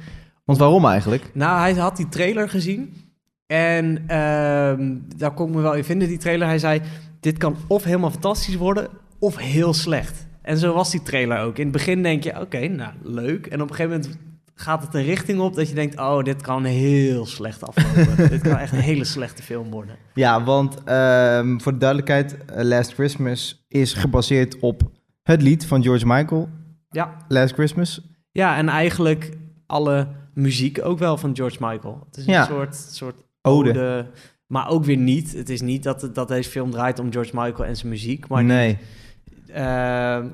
Want 0.46 0.58
waarom 0.58 0.86
eigenlijk? 0.86 1.30
Nou, 1.34 1.60
hij 1.60 1.74
had 1.74 1.98
die 1.98 2.10
trailer 2.10 2.50
gezien. 2.50 2.94
En 3.46 4.04
ehm, 4.08 4.98
daar 5.16 5.34
kon 5.34 5.48
ik 5.48 5.56
me 5.56 5.62
wel 5.62 5.74
in 5.74 5.84
vinden, 5.84 6.08
die 6.08 6.18
trailer. 6.18 6.48
Hij 6.48 6.60
zei, 6.60 6.82
dit 7.20 7.38
kan 7.38 7.56
of 7.68 7.84
helemaal 7.84 8.12
fantastisch 8.12 8.56
worden, 8.56 8.90
of 9.20 9.38
heel 9.38 9.74
slecht. 9.74 10.28
En 10.42 10.58
zo 10.58 10.74
was 10.74 10.92
die 10.92 11.02
trailer 11.02 11.40
ook. 11.40 11.58
In 11.58 11.64
het 11.64 11.72
begin 11.72 12.04
denk 12.04 12.24
je, 12.24 12.40
oké, 12.40 12.68
nou, 12.68 12.94
leuk. 13.02 13.46
En 13.46 13.62
op 13.62 13.70
een 13.70 13.76
gegeven 13.76 14.00
moment 14.00 14.18
gaat 14.56 14.84
het 14.84 14.94
een 14.94 15.04
richting 15.04 15.40
op 15.40 15.56
dat 15.56 15.70
je 15.70 15.76
denkt... 15.76 16.00
oh, 16.00 16.24
dit 16.24 16.42
kan 16.42 16.64
heel 16.64 17.26
slecht 17.26 17.64
aflopen. 17.64 18.30
dit 18.30 18.42
kan 18.42 18.58
echt 18.58 18.72
een 18.72 18.80
hele 18.80 19.04
slechte 19.04 19.44
film 19.44 19.70
worden. 19.72 19.96
Ja, 20.14 20.44
want 20.44 20.84
ehm, 20.84 21.60
voor 21.60 21.72
de 21.72 21.78
duidelijkheid, 21.78 22.36
A 22.58 22.64
Last 22.64 22.94
Christmas 22.94 23.66
is 23.68 23.94
gebaseerd 23.94 24.60
op 24.60 24.82
het 25.24 25.42
lied 25.42 25.66
van 25.66 25.84
George 25.84 26.06
Michael, 26.08 26.50
Ja, 26.90 27.18
Last 27.28 27.54
Christmas. 27.54 28.02
ja 28.32 28.58
en 28.58 28.70
eigenlijk 28.70 29.32
alle 29.66 30.08
muziek 30.34 30.80
ook 30.86 31.00
wel 31.00 31.18
van 31.18 31.36
George 31.36 31.58
Michael. 31.60 32.04
Het 32.06 32.18
is 32.18 32.26
een 32.28 32.34
Ja. 32.34 32.46
soort, 32.46 32.76
soort 32.76 33.16
Ode. 33.42 33.70
ode, 33.70 34.06
maar 34.48 34.70
ook 34.70 34.84
weer 34.86 34.98
niet. 34.98 35.34
Het 35.34 35.50
is 35.50 35.62
niet 35.62 35.84
dat, 35.84 36.02
het- 36.02 36.16
dat 36.16 36.28
deze 36.28 36.50
film 36.50 36.72
draait 36.72 37.00
om 37.00 37.12
George 37.12 37.32
Michael 37.34 37.66
en 37.66 37.76
zijn 37.78 37.90
muziek, 37.90 38.28
maar 38.28 38.44
nee. 38.44 38.78
Eh, 39.54 39.64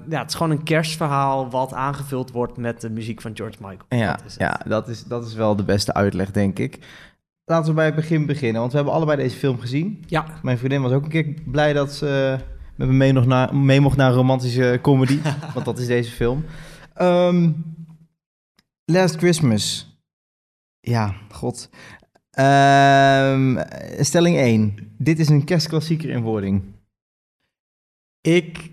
ja, 0.09 0.19
het 0.19 0.29
is 0.29 0.35
gewoon 0.35 0.51
een 0.51 0.63
kerstverhaal 0.63 1.49
wat 1.49 1.73
aangevuld 1.73 2.31
wordt 2.31 2.57
met 2.57 2.81
de 2.81 2.89
muziek 2.89 3.21
van 3.21 3.35
George 3.35 3.57
Michael. 3.59 3.85
Ja, 4.01 4.15
Dat 4.15 4.25
is 4.25 4.33
het. 4.33 4.41
ja 4.41 4.59
dat, 4.67 4.87
is, 4.87 5.03
dat 5.03 5.25
is 5.25 5.33
wel 5.33 5.55
de 5.55 5.63
beste 5.63 5.93
uitleg, 5.93 6.31
denk 6.31 6.59
ik. 6.59 6.79
Laten 7.45 7.69
we 7.69 7.73
bij 7.73 7.85
het 7.85 7.95
begin 7.95 8.25
beginnen, 8.25 8.59
want 8.59 8.71
we 8.71 8.77
hebben 8.77 8.95
allebei 8.95 9.17
deze 9.17 9.37
film 9.37 9.59
gezien. 9.59 10.03
Ja, 10.07 10.25
Mijn 10.41 10.57
vriendin 10.57 10.81
was 10.81 10.91
ook 10.91 11.03
een 11.03 11.09
keer 11.09 11.33
blij 11.45 11.73
dat 11.73 11.91
ze 11.93 12.37
met 12.75 12.87
me 12.87 12.93
mee, 12.93 13.11
nog 13.11 13.25
naar, 13.25 13.55
mee 13.55 13.79
mocht 13.81 13.97
naar 13.97 14.09
een 14.09 14.15
romantische 14.15 14.79
comedy. 14.81 15.19
want 15.53 15.65
dat 15.65 15.79
is 15.79 15.87
deze 15.87 16.11
film. 16.11 16.45
Ehm, 16.93 17.51
Last 18.85 19.15
Christmas. 19.15 19.87
Ja, 20.79 21.13
god. 21.31 21.69
Ehm, 22.31 23.63
stelling 23.99 24.37
1. 24.37 24.93
Dit 24.97 25.19
is 25.19 25.29
een 25.29 25.43
kerstklassieker 25.43 26.09
in 26.09 26.21
wording. 26.21 26.63
ik 28.21 28.71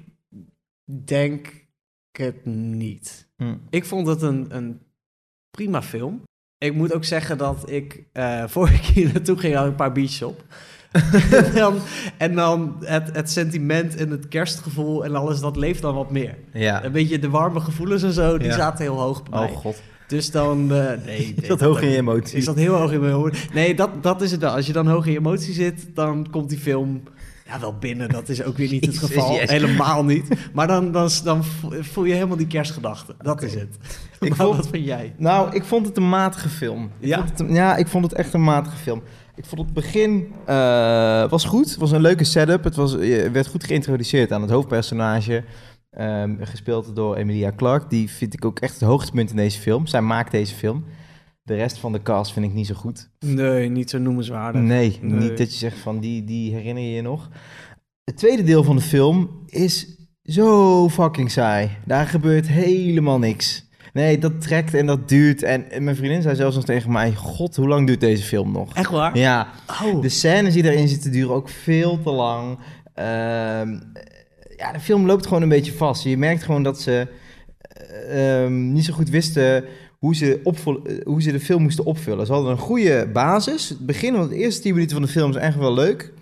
denk 1.05 1.65
het 2.13 2.45
niet. 2.47 3.29
Hm. 3.37 3.55
Ik 3.71 3.85
vond 3.85 4.07
het 4.07 4.23
een, 4.23 4.47
een 4.49 4.81
prima 5.51 5.83
film. 5.83 6.23
Ik 6.59 6.75
moet 6.75 6.93
ook 6.93 7.05
zeggen 7.05 7.39
dat 7.39 7.71
ik 7.71 8.05
eh 8.13 8.45
vorige 8.57 8.93
keer 8.93 9.13
naartoe 9.13 9.37
ging, 9.39 9.55
had 9.55 9.65
ik 9.65 9.71
een 9.71 9.77
paar 9.77 9.93
biertjes 9.93 10.23
op. 10.23 10.45
en 11.31 11.55
dan, 11.55 11.79
en 12.19 12.35
dan 12.35 12.77
het, 12.85 13.17
het 13.17 13.31
sentiment 13.31 13.97
en 13.97 14.11
het 14.11 14.29
kerstgevoel 14.29 15.05
en 15.05 15.15
alles, 15.15 15.41
dat 15.41 15.57
leeft 15.57 15.83
dan 15.83 15.95
wat 15.95 16.11
meer. 16.11 16.35
Ja. 16.53 16.85
Een 16.85 16.93
beetje 16.93 17.19
de 17.19 17.31
warme 17.31 17.61
gevoelens 17.61 18.03
en 18.03 18.13
zo, 18.13 18.39
die 18.39 18.49
Ja. 18.49 18.55
zaten 18.55 18.85
heel 18.85 19.01
hoog 19.01 19.23
bij 19.23 19.41
mij. 19.41 19.49
Oh 19.49 19.57
god. 19.57 19.83
Dus 20.09 20.31
dan... 20.31 20.73
eh, 20.73 20.89
nee, 20.89 20.99
nee, 21.07 21.35
Is 21.41 21.49
dat 21.49 21.61
hoog 21.61 21.81
in 21.83 21.89
je 21.89 21.97
emotie? 21.97 22.37
Is 22.39 22.45
dat 22.45 22.57
heel 22.57 22.75
hoog 22.75 22.93
in 22.93 23.01
mijn 23.01 23.13
emotie? 23.13 23.51
Nee, 23.53 23.75
dat, 23.75 24.03
dat 24.03 24.23
is 24.23 24.31
het 24.31 24.41
wel. 24.41 24.55
Als 24.55 24.67
je 24.67 24.73
dan 24.73 24.87
hoog 24.89 25.07
in 25.07 25.13
je 25.13 25.19
emotie 25.19 25.55
zit, 25.55 25.95
dan 25.95 26.31
komt 26.31 26.49
die 26.49 26.59
film 26.59 27.03
ja, 27.47 27.61
wel 27.61 27.79
binnen. 27.79 28.09
Dat 28.09 28.29
is 28.29 28.43
ook 28.43 28.57
weer 28.57 28.71
niet 28.71 28.87
het 28.87 28.99
geval. 28.99 29.33
yes. 29.35 29.51
Helemaal 29.51 30.05
niet. 30.05 30.29
Maar 30.53 30.67
dan, 30.67 30.93
dan, 30.93 31.11
dan 31.25 31.45
voel 31.81 32.05
je 32.05 32.15
helemaal 32.15 32.37
die 32.37 32.47
kerstgedachte. 32.47 33.15
Dat 33.19 33.43
is 33.43 33.55
het. 33.55 33.77
Ik 34.21 34.29
maar 34.29 34.39
vond- 34.47 34.57
wat 34.57 34.69
vind 34.69 34.85
jij? 34.85 35.15
Nou, 35.19 35.55
ik 35.55 35.65
vond 35.65 35.87
het 35.87 35.97
een 35.97 36.09
matige 36.09 36.49
film. 36.49 36.91
Ik 37.01 37.09
Ja? 37.09 37.25
het 37.25 37.45
ja, 37.49 37.77
ik 37.77 37.87
vond 37.89 38.05
het 38.05 38.13
echt 38.15 38.35
een 38.35 38.43
matige 38.45 38.77
film. 38.77 39.03
Ik 39.35 39.45
vond 39.45 39.61
het 39.61 39.73
begin 39.73 40.33
eh, 40.47 41.29
was 41.31 41.45
goed. 41.45 41.71
Het 41.71 41.79
was 41.79 41.91
een 41.91 42.01
leuke 42.01 42.25
setup. 42.25 42.65
Het 42.65 42.75
was, 42.77 42.93
je 42.93 43.31
werd 43.33 43.47
goed 43.47 43.65
geïntroduceerd 43.65 44.33
aan 44.33 44.41
het 44.43 44.51
hoofdpersonage. 44.51 45.45
ehm, 45.91 46.35
gespeeld 46.41 46.97
door 46.97 47.17
Emilia 47.17 47.53
Clarke. 47.57 47.87
Die 47.89 48.11
vind 48.11 48.35
ik 48.35 48.45
ook 48.45 48.59
echt 48.59 48.73
het 48.75 48.83
hoogtepunt 48.89 49.31
in 49.31 49.37
deze 49.37 49.61
film. 49.61 49.87
Zij 49.87 50.01
maakt 50.01 50.31
deze 50.31 50.55
film. 50.55 50.85
De 51.47 51.55
rest 51.55 51.79
van 51.79 51.93
de 51.93 52.03
cast 52.03 52.33
vind 52.33 52.47
ik 52.47 52.53
niet 52.53 52.67
zo 52.67 52.75
goed. 52.75 53.11
Nee, 53.19 53.69
niet 53.69 53.91
zo 53.91 53.99
noemenswaardig. 53.99 54.61
Nee, 54.61 54.99
Nee. 55.01 55.21
niet 55.21 55.39
dat 55.39 55.53
je 55.53 55.59
zegt 55.59 55.79
van 55.79 56.01
die, 56.01 56.25
die 56.25 56.55
herinner 56.55 56.83
je 56.83 56.91
je 56.91 57.03
nog. 57.03 57.29
Het 58.05 58.17
tweede 58.17 58.43
deel 58.43 58.65
van 58.65 58.77
de 58.77 58.83
film 58.83 59.31
is 59.47 59.87
zo 60.23 60.89
fucking 60.89 61.31
saai. 61.31 61.71
Daar 61.85 62.07
gebeurt 62.07 62.49
helemaal 62.49 63.19
niks. 63.19 63.69
Nee, 63.93 64.19
dat 64.19 64.41
trekt 64.41 64.75
en 64.75 64.87
dat 64.87 65.09
duurt. 65.09 65.43
En, 65.43 65.65
mijn 65.79 65.97
vriendin 65.97 66.23
zei 66.23 66.37
zelfs 66.37 66.57
nog 66.57 66.65
tegen 66.65 66.93
mij... 66.93 67.15
God, 67.15 67.57
hoe 67.57 67.69
lang 67.69 67.87
duurt 67.87 68.01
deze 68.01 68.23
film 68.23 68.53
nog? 68.53 68.75
Echt 68.75 68.91
waar? 68.91 69.19
Ja, 69.19 69.49
Oh, 69.85 70.01
de 70.03 70.09
scènes 70.09 70.55
die 70.55 70.65
erin 70.71 70.89
zitten 70.89 71.13
duren 71.13 71.35
ook 71.35 71.49
veel 71.49 72.03
te 72.03 72.11
lang. 72.11 72.59
Ehm, 72.95 73.79
ja, 74.57 74.73
de 74.73 74.81
film 74.81 75.07
loopt 75.07 75.27
gewoon 75.27 75.43
een 75.43 75.49
beetje 75.49 75.73
vast. 75.73 76.05
Je 76.05 76.17
merkt 76.17 76.43
gewoon 76.43 76.63
dat 76.63 76.81
ze 76.81 77.09
eh, 77.59 78.43
ehm, 78.43 78.73
niet 78.73 78.85
zo 78.85 78.93
goed 78.93 79.09
wisten 79.11 79.65
hoe 80.07 80.15
ze, 80.15 80.41
eh, 80.43 81.05
hoe 81.05 81.23
ze 81.23 81.33
de 81.33 81.41
film 81.41 81.63
moesten 81.63 81.85
opvullen. 81.85 82.27
Ze 82.27 82.33
hadden 82.33 82.51
een 82.51 82.59
goede 82.59 83.09
basis. 83.13 83.69
Het 83.69 83.87
begin 83.87 84.15
van 84.15 84.29
de 84.29 84.35
eerste 84.35 84.63
10 84.63 84.73
minuten 84.73 84.97
van 84.97 85.05
de 85.05 85.13
film 85.13 85.31
is 85.31 85.37
echt 85.37 85.57
wel 85.57 85.75
leuk. 85.75 86.13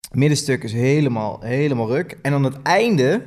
Het 0.00 0.18
middenstuk 0.18 0.64
is 0.64 0.72
helemaal, 0.72 1.40
helemaal 1.40 1.88
ruk. 1.88 2.18
En 2.22 2.30
dan 2.30 2.44
het 2.44 2.62
einde 2.62 3.22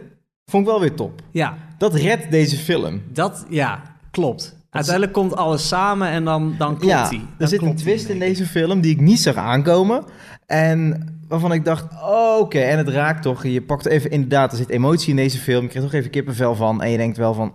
vond 0.45 0.65
ik 0.65 0.71
wel 0.71 0.79
weer 0.79 0.93
top. 0.93 1.21
ja. 1.31 1.57
Dat 1.77 1.93
redt 1.93 2.31
deze 2.31 2.55
film. 2.55 3.01
Dat, 3.11 3.45
ja, 3.49 3.81
klopt. 4.11 4.57
Uiteindelijk 4.69 5.13
komt 5.13 5.35
alles 5.35 5.67
samen 5.67 6.07
en 6.07 6.23
dan, 6.23 6.55
dan 6.57 6.77
klopt 6.77 6.93
ja, 6.93 7.09
die. 7.09 7.25
er 7.37 7.47
zit 7.47 7.61
een 7.61 7.75
twist 7.75 8.09
in 8.09 8.19
deze 8.19 8.45
film 8.45 8.81
die 8.81 8.91
ik 8.91 8.99
niet 8.99 9.19
zag 9.19 9.35
aankomen. 9.35 10.03
En 10.45 11.07
waarvan 11.27 11.51
ik 11.51 11.65
dacht, 11.65 11.93
oh, 11.93 12.39
oké, 12.39 12.59
en 12.59 12.77
het 12.77 12.87
raakt 12.87 13.21
toch. 13.21 13.45
Je 13.45 13.61
pakt 13.61 13.85
even, 13.85 14.11
inderdaad, 14.11 14.51
er 14.51 14.57
zit 14.57 14.69
emotie 14.69 15.09
in 15.09 15.15
deze 15.15 15.37
film. 15.37 15.63
Je 15.63 15.69
krijgt 15.69 15.89
toch 15.89 15.99
even 15.99 16.11
kippenvel 16.11 16.55
van. 16.55 16.81
En 16.81 16.89
je 16.89 16.97
denkt 16.97 17.17
wel 17.17 17.33
van, 17.33 17.53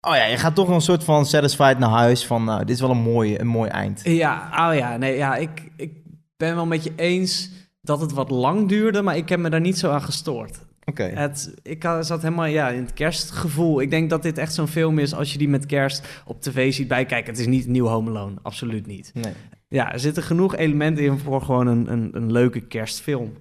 oh 0.00 0.14
ja, 0.14 0.24
je 0.24 0.36
gaat 0.36 0.54
toch 0.54 0.68
een 0.68 0.80
soort 0.80 1.04
van 1.04 1.26
satisfied 1.26 1.78
naar 1.78 1.88
huis. 1.90 2.26
Van, 2.26 2.44
nou, 2.44 2.60
dit 2.64 2.74
is 2.74 2.80
wel 2.80 2.90
een 2.90 2.96
mooi, 3.02 3.38
een 3.38 3.46
mooi 3.46 3.70
eind. 3.70 4.00
Ja, 4.04 4.48
oh 4.68 4.76
ja, 4.76 4.96
nee, 4.96 5.16
ja, 5.16 5.36
ik, 5.36 5.70
ik 5.76 5.92
ben 6.36 6.54
wel 6.54 6.66
met 6.66 6.84
je 6.84 6.92
eens 6.96 7.50
dat 7.80 8.00
het 8.00 8.12
wat 8.12 8.30
lang 8.30 8.68
duurde, 8.68 9.02
maar 9.02 9.16
ik 9.16 9.28
heb 9.28 9.38
me 9.40 9.50
daar 9.50 9.60
niet 9.60 9.78
zo 9.78 9.90
aan 9.90 10.02
gestoord. 10.02 10.66
Oké. 10.84 11.02
Het, 11.02 11.54
ik 11.62 11.82
had- 11.82 12.06
zat 12.06 12.22
helemaal 12.22 12.44
ja, 12.46 12.68
in 12.68 12.80
het 12.82 12.92
kerstgevoel. 12.92 13.80
Ik 13.80 13.90
denk 13.90 14.10
dat 14.10 14.22
dit 14.22 14.38
echt 14.38 14.54
zo'n 14.54 14.66
film 14.68 14.98
is 14.98 15.14
als 15.14 15.32
je 15.32 15.38
die 15.38 15.48
met 15.48 15.66
kerst 15.66 16.06
op 16.24 16.40
tv 16.40 16.72
ziet 16.72 16.88
bijkijken. 16.88 17.30
Het 17.30 17.40
is 17.40 17.46
niet 17.46 17.66
nieuw 17.66 17.86
Home 17.86 18.10
Alone, 18.10 18.34
absoluut 18.42 18.86
niet. 18.86 19.10
Nee. 19.14 19.32
Ja, 19.68 19.92
er 19.92 20.00
zitten 20.00 20.22
genoeg 20.22 20.56
elementen 20.56 21.04
in 21.04 21.18
voor 21.18 21.42
gewoon 21.42 21.66
een, 21.66 21.92
een, 21.92 22.10
een 22.12 22.32
leuke 22.32 22.60
kerstfilm. 22.60 23.32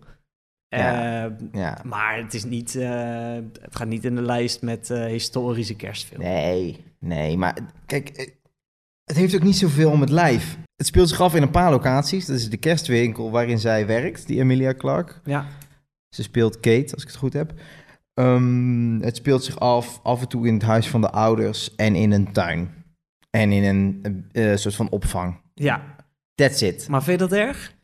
Ja. 0.69 1.25
Eh, 1.25 1.32
Ja. 1.51 1.82
Maar 1.84 2.17
het, 2.17 2.34
is 2.34 2.43
niet, 2.43 2.75
eh, 2.75 3.34
het 3.62 3.75
gaat 3.75 3.88
niet 3.88 4.06
in 4.06 4.15
de 4.15 4.21
lijst 4.21 4.62
met 4.62 4.89
eh, 4.89 5.06
historische 5.06 5.75
kerstfilms. 5.75 6.23
Nee, 6.23 6.86
nee, 6.99 7.38
maar 7.38 7.58
kijk, 7.86 8.10
eh, 8.10 8.27
het 9.03 9.15
heeft 9.17 9.36
ook 9.36 9.43
niet 9.43 9.58
zoveel 9.58 9.91
om 9.91 10.01
het 10.01 10.10
lijf. 10.10 10.58
Het 10.75 10.86
speelt 10.88 11.10
zich 11.10 11.21
af 11.21 11.36
in 11.36 11.41
een 11.41 11.51
paar 11.51 11.71
locaties. 11.71 12.25
Dat 12.25 12.36
is 12.36 12.49
de 12.49 12.58
kerstwinkel 12.58 13.32
waarin 13.32 13.60
zij 13.60 13.86
werkt, 13.88 14.27
die 14.27 14.39
Emilia 14.39 14.73
Clarke. 14.73 15.13
Ja, 15.23 15.45
Ze 16.15 16.23
speelt 16.23 16.60
Kate, 16.60 16.93
als 16.93 17.01
ik 17.01 17.08
het 17.08 17.17
goed 17.17 17.34
heb. 17.34 17.53
Ehm, 18.13 18.99
het 18.99 19.15
speelt 19.15 19.43
zich 19.43 19.60
af 19.60 19.99
af 20.03 20.21
en 20.21 20.27
toe 20.27 20.47
in 20.47 20.53
het 20.53 20.63
huis 20.63 20.88
van 20.89 21.01
de 21.01 21.10
ouders 21.10 21.75
en 21.75 21.95
in 21.95 22.12
een 22.12 22.32
tuin. 22.32 22.69
En 23.30 23.51
in 23.51 23.63
een 24.32 24.60
soort 24.60 24.75
van 24.75 24.89
opvang. 24.89 25.41
ja. 25.53 25.95
That's 26.36 26.62
it. 26.62 26.88
Maar 26.88 27.03
vind 27.03 27.19
je 27.19 27.27
dat 27.27 27.38
erg? 27.38 27.75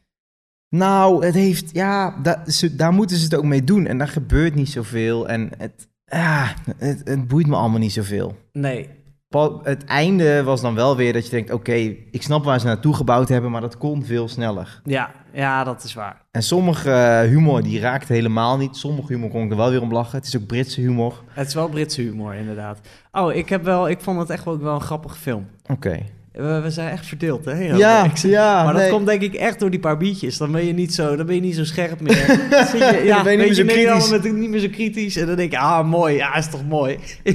Nou, 0.77 1.25
het 1.25 1.33
heeft, 1.33 1.69
ja, 1.73 2.15
da- 2.21 2.43
ze- 2.47 2.75
daar 2.75 2.93
moeten 2.93 3.17
ze 3.17 3.23
het 3.23 3.35
ook 3.35 3.43
mee 3.43 3.63
doen. 3.63 3.85
En 3.87 3.97
daar 3.97 4.07
gebeurt 4.07 4.55
niet 4.55 4.69
zoveel. 4.69 5.27
En 5.29 5.49
het, 5.57 5.87
ja, 6.05 6.53
het, 6.77 7.01
het 7.03 7.27
boeit 7.27 7.47
me 7.47 7.55
allemaal 7.55 7.79
niet 7.79 7.91
zoveel. 7.93 8.35
Nee. 8.51 8.89
Pa- 9.29 9.59
Het 9.63 9.85
einde 9.85 10.43
was 10.43 10.61
dan 10.61 10.75
wel 10.75 10.95
weer 10.95 11.13
dat 11.13 11.23
je 11.25 11.29
denkt, 11.31 11.51
oké, 11.51 11.73
ik 12.11 12.21
snap 12.21 12.43
waar 12.43 12.59
ze 12.59 12.65
naartoe 12.65 12.93
gebouwd 12.95 13.29
hebben, 13.29 13.51
maar 13.51 13.61
dat 13.61 13.77
kon 13.77 14.05
veel 14.05 14.27
sneller. 14.27 14.81
Ja, 14.83 15.11
ja, 15.33 15.63
dat 15.63 15.83
is 15.83 15.93
waar. 15.93 16.21
En 16.31 16.43
sommige 16.43 16.91
eh, 16.91 17.19
humor, 17.29 17.63
die 17.63 17.79
raakt 17.79 18.07
helemaal 18.07 18.57
niet. 18.57 18.75
Sommige 18.75 19.13
humor 19.13 19.29
kon 19.29 19.43
ik 19.43 19.51
er 19.51 19.57
wel 19.57 19.69
weer 19.69 19.81
om 19.81 19.91
lachen. 19.93 20.17
Het 20.17 20.27
is 20.27 20.37
ook 20.37 20.45
Britse 20.47 20.81
humor. 20.81 21.23
Het 21.27 21.47
is 21.47 21.53
wel 21.53 21.69
Britse 21.69 22.01
humor, 22.01 22.33
inderdaad. 22.33 22.79
Oh, 23.11 23.33
ik, 23.33 23.49
heb 23.49 23.63
wel, 23.63 23.89
ik 23.89 24.01
vond 24.01 24.19
het 24.19 24.29
echt 24.29 24.45
ook 24.47 24.61
wel 24.61 24.75
een 24.75 24.81
grappige 24.81 25.17
film. 25.17 25.47
Oké. 25.71 25.99
We, 26.33 26.59
we 26.63 26.69
zijn 26.69 26.89
echt 26.89 27.05
verdeeld, 27.05 27.45
hè? 27.45 27.63
Ja, 27.63 28.03
Ik 28.03 28.17
ja, 28.17 28.63
Maar 28.63 28.73
dat 28.73 28.81
nee. 28.81 28.91
komt 28.91 29.05
denk 29.05 29.21
ik 29.21 29.33
echt 29.33 29.59
door 29.59 29.69
die 29.69 29.79
paar 29.79 29.97
biertjes. 29.97 30.37
Dan 30.37 30.51
ben 30.51 30.65
je 30.65 30.73
niet 30.73 30.93
zo, 30.93 31.15
dan 31.15 31.25
ben 31.25 31.35
je 31.35 31.41
niet 31.41 31.55
zo 31.55 31.63
scherp 31.63 31.99
meer. 31.99 32.27
Dan 32.49 32.65
zit 32.65 32.79
je, 32.79 33.01
ja, 33.05 33.23
ben 33.23 33.31
je 33.31 33.37
niet 33.37 33.47
meer 33.47 33.55
zo 33.55 33.65
kritisch. 33.65 34.09
met, 34.09 34.33
niet 34.33 34.49
meer 34.49 34.59
zo 34.59 34.67
kritisch. 34.71 35.17
En 35.17 35.27
dan 35.27 35.35
denk 35.35 35.51
ik, 35.51 35.59
ah, 35.59 35.87
mooi. 35.89 36.15
Ja, 36.15 36.35
is 36.35 36.49
toch 36.49 36.65
mooi. 36.65 36.97
Ja, 37.23 37.33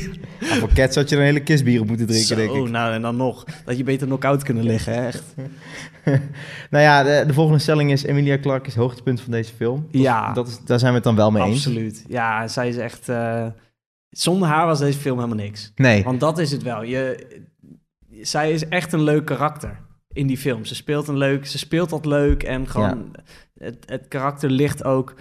voor 0.60 0.72
Cats 0.72 0.96
had 0.96 1.08
je 1.08 1.16
een 1.16 1.22
hele 1.22 1.40
kist 1.40 1.64
bier 1.64 1.80
op 1.80 1.86
moeten 1.86 2.06
drinken, 2.06 2.26
Zo, 2.28 2.34
denk 2.34 2.50
ik. 2.50 2.68
nou 2.70 2.92
en 2.92 3.02
dan 3.02 3.16
nog. 3.16 3.44
Dat 3.64 3.76
je 3.76 3.84
beter 3.84 4.06
knock-out 4.06 4.42
kunnen 4.42 4.64
liggen, 4.64 4.94
hè, 4.94 5.06
echt. 5.06 5.22
Nou 6.70 6.84
ja, 6.84 7.02
de, 7.02 7.24
de 7.26 7.32
volgende 7.32 7.58
stelling 7.58 7.90
is... 7.92 8.02
Emilia 8.04 8.38
Clarke 8.38 8.66
is 8.66 8.74
het 8.74 8.82
hoogtepunt 8.82 9.20
van 9.20 9.30
deze 9.32 9.52
film. 9.56 9.88
Dat 9.90 10.00
Ja. 10.02 10.32
Dat 10.32 10.48
is, 10.48 10.58
daar 10.64 10.78
zijn 10.78 10.90
we 10.90 10.96
het 10.96 11.04
dan 11.06 11.16
wel 11.16 11.30
mee 11.30 11.42
eens. 11.42 11.66
Absoluut. 11.66 12.04
Ja, 12.08 12.48
zij 12.48 12.68
is 12.68 12.76
echt... 12.76 13.08
eh, 13.08 13.46
zonder 14.10 14.48
haar 14.48 14.66
was 14.66 14.78
deze 14.78 14.98
film 14.98 15.16
helemaal 15.16 15.44
niks. 15.44 15.72
Nee. 15.76 16.04
Want 16.04 16.20
dat 16.20 16.38
is 16.38 16.50
het 16.50 16.62
wel. 16.62 16.82
Je, 16.82 17.26
zij 18.20 18.52
is 18.52 18.68
echt 18.68 18.92
een 18.92 19.02
leuk 19.02 19.24
karakter 19.24 19.78
in 20.12 20.26
die 20.26 20.38
film. 20.38 20.64
Ze 20.64 20.74
speelt 20.74 21.08
een 21.08 21.16
leuk, 21.16 21.46
ze 21.46 21.58
speelt 21.58 21.90
dat 21.90 22.06
leuk 22.06 22.42
en 22.42 22.68
gewoon 22.68 23.14
het, 23.58 23.76
het 23.86 24.08
karakter 24.08 24.50
ligt 24.50 24.84
ook 24.84 25.14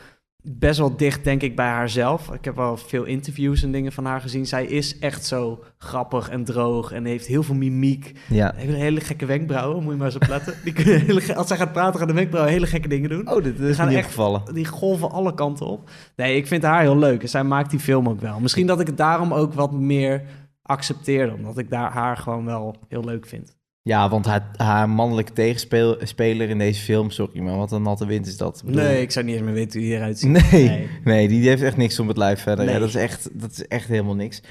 best 0.50 0.80
wel 0.80 0.98
dicht, 0.98 1.24
denk 1.24 1.42
ik, 1.42 1.56
bij 1.56 1.68
haarzelf. 1.68 2.32
Ik 2.32 2.46
heb 2.46 2.56
wel 2.56 2.78
veel 2.78 3.04
interviews 3.04 3.64
en 3.64 3.72
dingen 3.72 3.92
van 3.92 4.06
haar 4.06 4.22
gezien. 4.22 4.46
Zij 4.46 4.66
is 4.66 5.00
echt 5.00 5.26
zo 5.26 5.64
grappig 5.78 6.30
en 6.30 6.44
droog 6.44 6.92
en 6.92 7.06
heeft 7.06 7.26
heel 7.26 7.44
veel 7.44 7.56
mimiek. 7.56 8.12
Ja. 8.30 8.54
Heeft 8.56 8.74
een 8.74 8.80
hele 8.80 9.00
gekke 9.00 9.26
wenkbrauwen, 9.26 9.84
moet 9.84 9.92
je 9.92 9.98
maar 9.98 10.08
eens 10.08 10.16
op 10.16 10.28
letten. 10.28 10.54
Die 10.64 10.74
kunnen 10.74 11.02
hele, 11.06 11.36
als 11.36 11.48
zij 11.48 11.58
gaat 11.58 11.72
praten, 11.74 12.00
gaan 12.00 12.08
de 12.08 12.14
wenkbrauwen 12.14 12.54
hele 12.54 12.68
gekke 12.68 12.88
dingen 12.88 13.10
doen. 13.10 13.32
Oh, 13.32 13.44
dit 13.44 13.60
is 13.60 13.76
gaan 13.76 13.88
echt- 13.90 13.98
opgevallen. 13.98 14.54
Die 14.54 14.66
golven 14.66 15.12
alle 15.12 15.34
kanten 15.34 15.66
op. 15.66 15.90
Nee, 16.16 16.36
ik 16.36 16.48
vind 16.48 16.64
haar 16.64 16.82
heel 16.82 16.98
leuk. 16.98 17.22
En 17.22 17.30
zij 17.30 17.44
maakt 17.44 17.70
die 17.70 17.80
film 17.80 18.10
ook 18.10 18.22
wel. 18.22 18.40
Misschien 18.40 18.68
dat 18.68 18.80
ik 18.80 18.88
het 18.88 18.98
daarom 18.98 19.34
ook 19.34 19.54
wat 19.54 19.72
meer 19.72 20.22
accepteerde. 20.68 21.34
Omdat 21.34 21.58
ik 21.58 21.70
daar 21.70 21.92
haar 21.92 22.18
gewoon 22.18 22.46
wel 22.46 22.76
heel 22.90 23.04
leuk 23.04 23.26
vind. 23.28 23.56
Ja, 23.82 24.10
want 24.10 24.26
haar, 24.26 24.50
haar 24.58 24.90
mannelijke 24.90 25.34
tegenspeler 25.34 26.50
in 26.50 26.58
deze 26.58 26.82
film... 26.84 27.10
Sorry, 27.10 27.40
maar 27.40 27.58
wat 27.58 27.72
een 27.72 27.82
natte 27.82 28.06
wind 28.06 28.28
is 28.28 28.38
dat. 28.38 28.62
Bedoel- 28.66 28.82
Nee, 28.82 29.02
ik 29.02 29.12
zou 29.12 29.26
niet 29.26 29.36
eens 29.36 29.44
meer 29.44 29.54
weten 29.54 29.80
hoe 29.80 29.88
die 29.90 29.98
eruit 29.98 30.20
ziet. 30.20 30.30
Nee, 30.52 30.68
Nee. 30.70 30.90
nee. 31.04 31.28
die 31.28 31.48
heeft 31.48 31.62
echt 31.62 31.78
niks 31.78 32.00
om 32.00 32.08
het 32.08 32.18
lijf 32.18 32.42
verder. 32.42 32.66
Nee. 32.66 32.74
Ja, 32.74 32.80
dat, 32.80 32.90
is 32.90 32.96
echt, 32.96 33.40
dat 33.40 33.52
is 33.52 33.68
echt 33.68 33.88
helemaal 33.88 34.16
niks. 34.16 34.42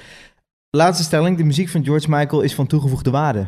Laatste 0.69 1.03
stelling. 1.03 1.37
De 1.37 1.43
muziek 1.43 1.69
van 1.69 1.83
George 1.85 2.09
Michael 2.09 2.41
is 2.41 2.55
van 2.55 2.67
toegevoegde 2.67 3.09
waarde. 3.11 3.47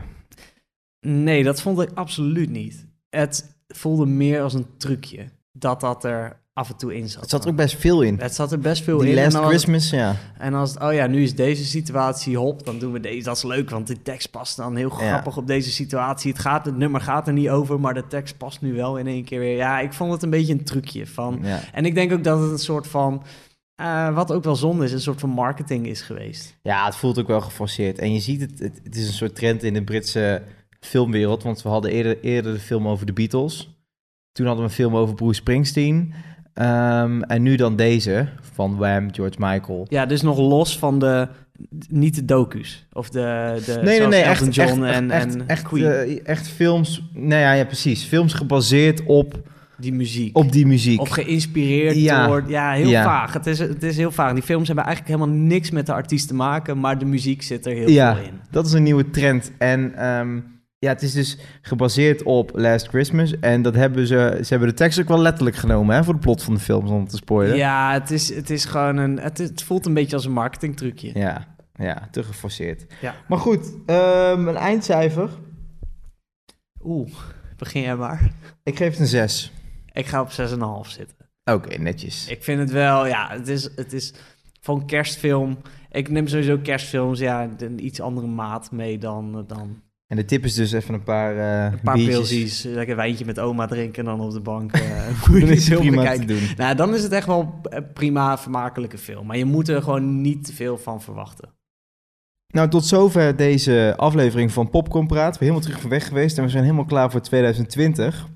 Nee, 1.08 1.44
dat 1.44 1.62
vond 1.62 1.80
ik 1.82 1.90
absoluut 1.94 2.50
niet. 2.50 2.88
Het 3.10 3.56
voelde 3.68 4.06
meer 4.06 4.42
als 4.42 4.54
een 4.54 4.68
trucje. 4.78 5.30
Dat 5.52 5.80
dat 5.82 6.04
er 6.04 6.40
af 6.54 6.70
en 6.70 6.78
toe 6.78 6.96
in 6.96 7.10
zat. 7.10 7.22
Het 7.22 7.30
zat 7.30 7.44
er 7.44 7.50
ook 7.50 7.56
best 7.56 7.76
veel 7.78 8.02
in. 8.02 8.20
Het 8.20 8.36
zat 8.36 8.52
er 8.52 8.60
best 8.60 8.84
veel 8.84 8.98
Die 8.98 9.10
in. 9.10 9.16
Last 9.16 9.36
en, 9.36 9.40
het- 9.42 9.50
Christmas, 9.50 9.90
ja. 9.90 10.16
en 10.38 10.54
als 10.54 10.74
het, 10.74 10.84
oh 10.84 10.94
ja, 10.94 11.08
nu 11.08 11.24
is 11.24 11.36
deze 11.36 11.66
situatie 11.66 12.38
hop, 12.38 12.66
dan 12.66 12.80
doen 12.80 12.92
we 12.92 13.00
deze. 13.00 13.24
Dat 13.24 13.36
is 13.38 13.44
leuk, 13.44 13.70
want 13.70 13.88
die 13.88 14.02
tekst 14.02 14.32
past 14.32 14.58
dan 14.58 14.76
heel 14.76 14.90
Ja. 14.90 15.08
grappig 15.08 15.38
op 15.38 15.48
deze 15.48 15.72
situatie. 15.72 16.32
Het, 16.32 16.40
gaat, 16.42 16.66
het 16.66 16.78
nummer 16.78 17.02
gaat 17.02 17.28
er 17.28 17.34
niet 17.34 17.50
over, 17.50 17.80
maar 17.80 17.94
de 17.94 18.08
tekst 18.08 18.38
past 18.38 18.62
nu 18.62 18.74
wel 18.74 18.98
in 18.98 19.08
één 19.08 19.24
keer 19.24 19.40
weer. 19.40 19.56
Ja, 19.56 19.80
ik 19.80 19.94
vond 19.94 20.12
het 20.12 20.24
een 20.24 20.30
beetje 20.30 20.54
een 20.54 20.64
trucje 20.64 21.08
van. 21.08 21.40
ja. 21.44 21.60
En 21.74 21.86
ik 21.86 21.96
denk 21.96 22.12
ook 22.12 22.24
dat 22.24 22.40
het 22.42 22.52
een 22.52 22.58
soort 22.60 22.88
van, 22.88 23.24
eh, 23.76 24.14
wat 24.16 24.32
ook 24.32 24.44
wel 24.44 24.56
zonde 24.56 24.84
is, 24.86 24.92
een 24.92 25.02
soort 25.02 25.20
van 25.20 25.30
marketing 25.30 25.88
is 25.88 26.02
geweest. 26.02 26.58
Ja, 26.62 26.86
het 26.86 26.96
voelt 26.96 27.20
ook 27.20 27.28
wel 27.28 27.42
geforceerd. 27.42 27.98
En 28.00 28.14
je 28.14 28.20
ziet 28.20 28.42
het, 28.42 28.60
het, 28.60 28.80
het 28.84 28.96
is 28.96 29.08
een 29.08 29.14
soort 29.14 29.36
trend 29.36 29.64
in 29.64 29.74
de 29.74 29.84
Britse 29.84 30.42
filmwereld. 30.80 31.44
Want 31.44 31.62
we 31.62 31.70
hadden 31.70 31.92
eerder, 31.92 32.20
eerder 32.22 32.54
de 32.54 32.60
film 32.60 32.88
over 32.88 33.06
de 33.06 33.14
Beatles. 33.14 33.78
Toen 34.32 34.46
hadden 34.46 34.64
we 34.66 34.70
een 34.70 34.76
film 34.76 34.96
over 34.96 35.16
Bruce 35.16 35.34
Springsteen. 35.40 36.14
Ehm, 36.60 37.22
en 37.22 37.42
nu 37.42 37.56
dan 37.56 37.76
deze 37.76 38.28
van 38.54 38.78
Wham, 38.78 39.14
George 39.14 39.36
Michael. 39.40 39.86
Ja, 39.90 40.06
dus 40.06 40.22
nog 40.22 40.38
los 40.38 40.78
van 40.80 41.00
de, 41.00 41.28
niet 41.90 42.16
de 42.16 42.26
docu's. 42.26 42.86
Of 42.94 43.10
de, 43.10 43.62
de 43.66 43.80
Nee, 43.84 44.00
nee, 44.00 44.08
nee, 44.08 44.22
echt, 44.22 44.56
John 44.56 44.84
echt, 44.84 44.96
en, 44.96 45.12
echt, 45.12 45.34
en 45.36 45.48
echt, 45.48 45.62
Queen. 45.64 45.86
eh, 45.86 46.20
echt 46.24 46.48
films. 46.48 47.04
Nou 47.14 47.42
ja, 47.42 47.54
ja, 47.54 47.66
precies. 47.66 48.04
Films 48.04 48.34
gebaseerd 48.34 49.04
op, 49.06 49.42
die 49.78 49.94
muziek. 49.94 50.38
op 50.38 50.52
die 50.52 50.66
muziek. 50.66 51.00
Of 51.02 51.10
geïnspireerd 51.10 51.96
Ja. 51.96 52.28
door... 52.28 52.44
Ja, 52.48 52.72
heel 52.72 52.90
Ja. 52.90 53.04
vaag. 53.04 53.34
Het 53.34 53.46
is, 53.46 53.60
het 53.60 53.84
is 53.84 53.98
heel 53.98 54.12
vaag. 54.12 54.34
Die 54.34 54.44
films 54.44 54.68
hebben 54.68 54.86
eigenlijk 54.86 55.16
helemaal 55.16 55.36
niks 55.38 55.72
met 55.72 55.86
de 55.86 55.94
artiest 55.94 56.28
te 56.28 56.34
maken... 56.36 56.80
maar 56.80 56.98
de 56.98 57.06
muziek 57.06 57.42
zit 57.42 57.66
er 57.66 57.74
heel 57.74 57.90
ja, 57.90 58.16
veel 58.16 58.24
in. 58.26 58.40
dat 58.52 58.66
is 58.66 58.72
een 58.74 58.84
nieuwe 58.84 59.10
trend. 59.10 59.52
En 59.58 59.96
ehm, 59.96 60.40
ja, 60.80 60.90
het 60.90 61.02
is 61.02 61.14
dus 61.14 61.38
gebaseerd 61.62 62.24
op 62.24 62.52
Last 62.54 62.88
Christmas. 62.88 63.40
En 63.40 63.62
dat 63.62 63.76
hebben 63.76 64.08
ze, 64.08 64.40
ze 64.42 64.48
hebben 64.50 64.68
de 64.68 64.74
tekst 64.74 65.00
ook 65.00 65.08
wel 65.08 65.20
letterlijk 65.20 65.56
genomen 65.56 65.96
hè, 65.96 66.04
voor 66.04 66.14
de 66.14 66.20
plot 66.20 66.44
van 66.44 66.54
de 66.54 66.60
film, 66.60 66.88
zonder 66.88 67.10
te 67.10 67.16
spoilen. 67.16 67.58
Ja, 67.58 67.94
het 67.94 68.12
is, 68.12 68.36
het 68.36 68.50
is 68.50 68.66
gewoon 68.66 68.98
een... 68.98 69.20
Het, 69.20 69.38
het 69.38 69.64
voelt 69.64 69.86
een 69.86 69.94
beetje 69.94 70.16
als 70.16 70.26
een 70.26 70.32
marketingtrucje. 70.32 71.20
Ja, 71.20 71.56
ja, 71.74 72.08
te 72.12 72.24
geforceerd. 72.24 72.86
Ja. 73.02 73.16
Maar 73.28 73.38
goed, 73.38 73.74
ehm, 73.86 74.48
een 74.48 74.56
eindcijfer. 74.56 75.30
Oeh, 76.84 77.12
begin 77.58 77.82
jij 77.82 77.96
maar. 77.96 78.32
Ik 78.64 78.78
geef 78.78 78.92
het 78.92 79.00
een 79.00 79.08
6. 79.08 79.52
Ik 79.92 80.06
ga 80.06 80.22
op 80.22 80.30
6,5 80.30 80.90
zitten. 80.90 81.18
Oké, 81.44 81.78
netjes. 81.78 82.28
Ik 82.28 82.44
vind 82.44 82.60
het 82.60 82.72
wel... 82.72 83.08
Ja, 83.08 83.30
het 83.32 83.48
is, 83.48 83.70
het 83.76 83.94
is 83.94 84.14
van 84.62 84.86
kerstfilm... 84.86 85.58
Ik 85.92 86.10
neem 86.10 86.28
sowieso 86.28 86.58
kerstfilms, 86.58 87.20
ja, 87.20 87.50
een 87.58 87.86
iets 87.86 88.02
andere 88.02 88.28
maat 88.28 88.72
mee 88.72 88.98
dan... 88.98 89.44
dan 89.48 89.82
En 90.12 90.16
de 90.16 90.26
tip 90.26 90.44
is 90.44 90.54
dus 90.54 90.72
even 90.72 90.94
een 90.94 91.04
paar, 91.04 91.38
eh 91.38 91.72
een 91.72 91.82
paar 91.82 91.96
biertjes. 91.96 92.18
pilsies, 92.18 92.64
lekker 92.64 92.96
wijntje 92.96 93.26
met 93.26 93.40
oma 93.40 93.66
drinken... 93.66 94.08
en 94.08 94.18
dan 94.18 94.26
op 94.26 94.32
de 94.32 94.40
bank 94.40 94.72
uh, 94.78 95.50
is 95.50 95.68
het 95.68 95.80
prima 95.80 96.14
te 96.14 96.26
doen. 96.26 96.42
Nou, 96.58 96.76
dan 96.76 96.94
is 96.94 97.04
het 97.04 97.12
echt 97.12 97.28
wel 97.28 97.60
een 97.64 97.94
prima, 97.94 98.38
vermakelijke 98.38 98.98
film. 98.98 99.26
Maar 99.26 99.38
je 99.38 99.46
moet 99.46 99.70
er 99.70 99.82
gewoon 99.82 100.22
niet 100.22 100.46
te 100.46 100.54
veel 100.54 100.78
van 100.78 101.02
verwachten. 101.02 101.50
Nou, 102.54 102.70
tot 102.70 102.86
zover 102.86 103.36
deze 103.36 103.94
aflevering 103.98 104.52
van 104.52 104.70
Popcorn 104.70 105.08
Praat. 105.08 105.38
We 105.38 105.46
zijn 105.46 105.50
helemaal 105.50 105.62
terug 105.62 105.82
van 105.82 105.90
weg 105.90 106.08
geweest 106.08 106.38
en 106.38 106.44
we 106.44 106.50
zijn 106.50 106.64
helemaal 106.64 106.86
klaar 106.86 107.12
voor 107.12 107.22
2020. 107.22 108.28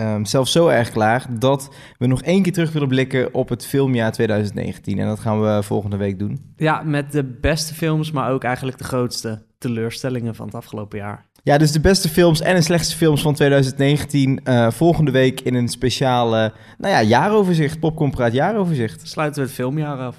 Ehm, 0.00 0.24
zelfs 0.24 0.52
zo 0.52 0.68
erg 0.68 0.90
klaar 0.90 1.26
dat 1.38 1.74
we 1.98 2.06
nog 2.06 2.22
één 2.22 2.42
keer 2.42 2.52
terug 2.52 2.72
willen 2.72 2.88
blikken 2.88 3.34
op 3.34 3.48
het 3.48 3.66
filmjaar 3.66 4.12
2019. 4.12 4.98
En 4.98 5.06
dat 5.06 5.20
gaan 5.20 5.40
we 5.42 5.62
volgende 5.62 5.96
week 5.96 6.18
doen. 6.18 6.52
Ja, 6.56 6.82
met 6.82 7.12
de 7.12 7.24
beste 7.24 7.74
films, 7.74 8.10
maar 8.10 8.30
ook 8.30 8.44
eigenlijk 8.44 8.78
de 8.78 8.84
grootste 8.84 9.42
teleurstellingen 9.58 10.34
van 10.34 10.46
het 10.46 10.54
afgelopen 10.54 10.98
jaar. 10.98 11.24
Ja, 11.42 11.58
dus 11.58 11.72
de 11.72 11.80
beste 11.80 12.08
films 12.08 12.40
en 12.40 12.54
de 12.54 12.62
slechtste 12.62 12.96
films 12.96 13.22
van 13.22 13.34
2019. 13.34 14.40
eh, 14.44 14.70
volgende 14.70 15.10
week 15.10 15.40
in 15.40 15.54
een 15.54 15.68
speciale, 15.68 16.52
nou 16.78 16.94
ja, 16.94 17.02
jaaroverzicht. 17.02 17.80
Popcorn 17.80 18.10
Praat 18.10 18.32
jaaroverzicht. 18.32 19.08
Sluiten 19.08 19.40
we 19.40 19.46
het 19.46 19.56
filmjaar 19.56 19.98
af. 19.98 20.16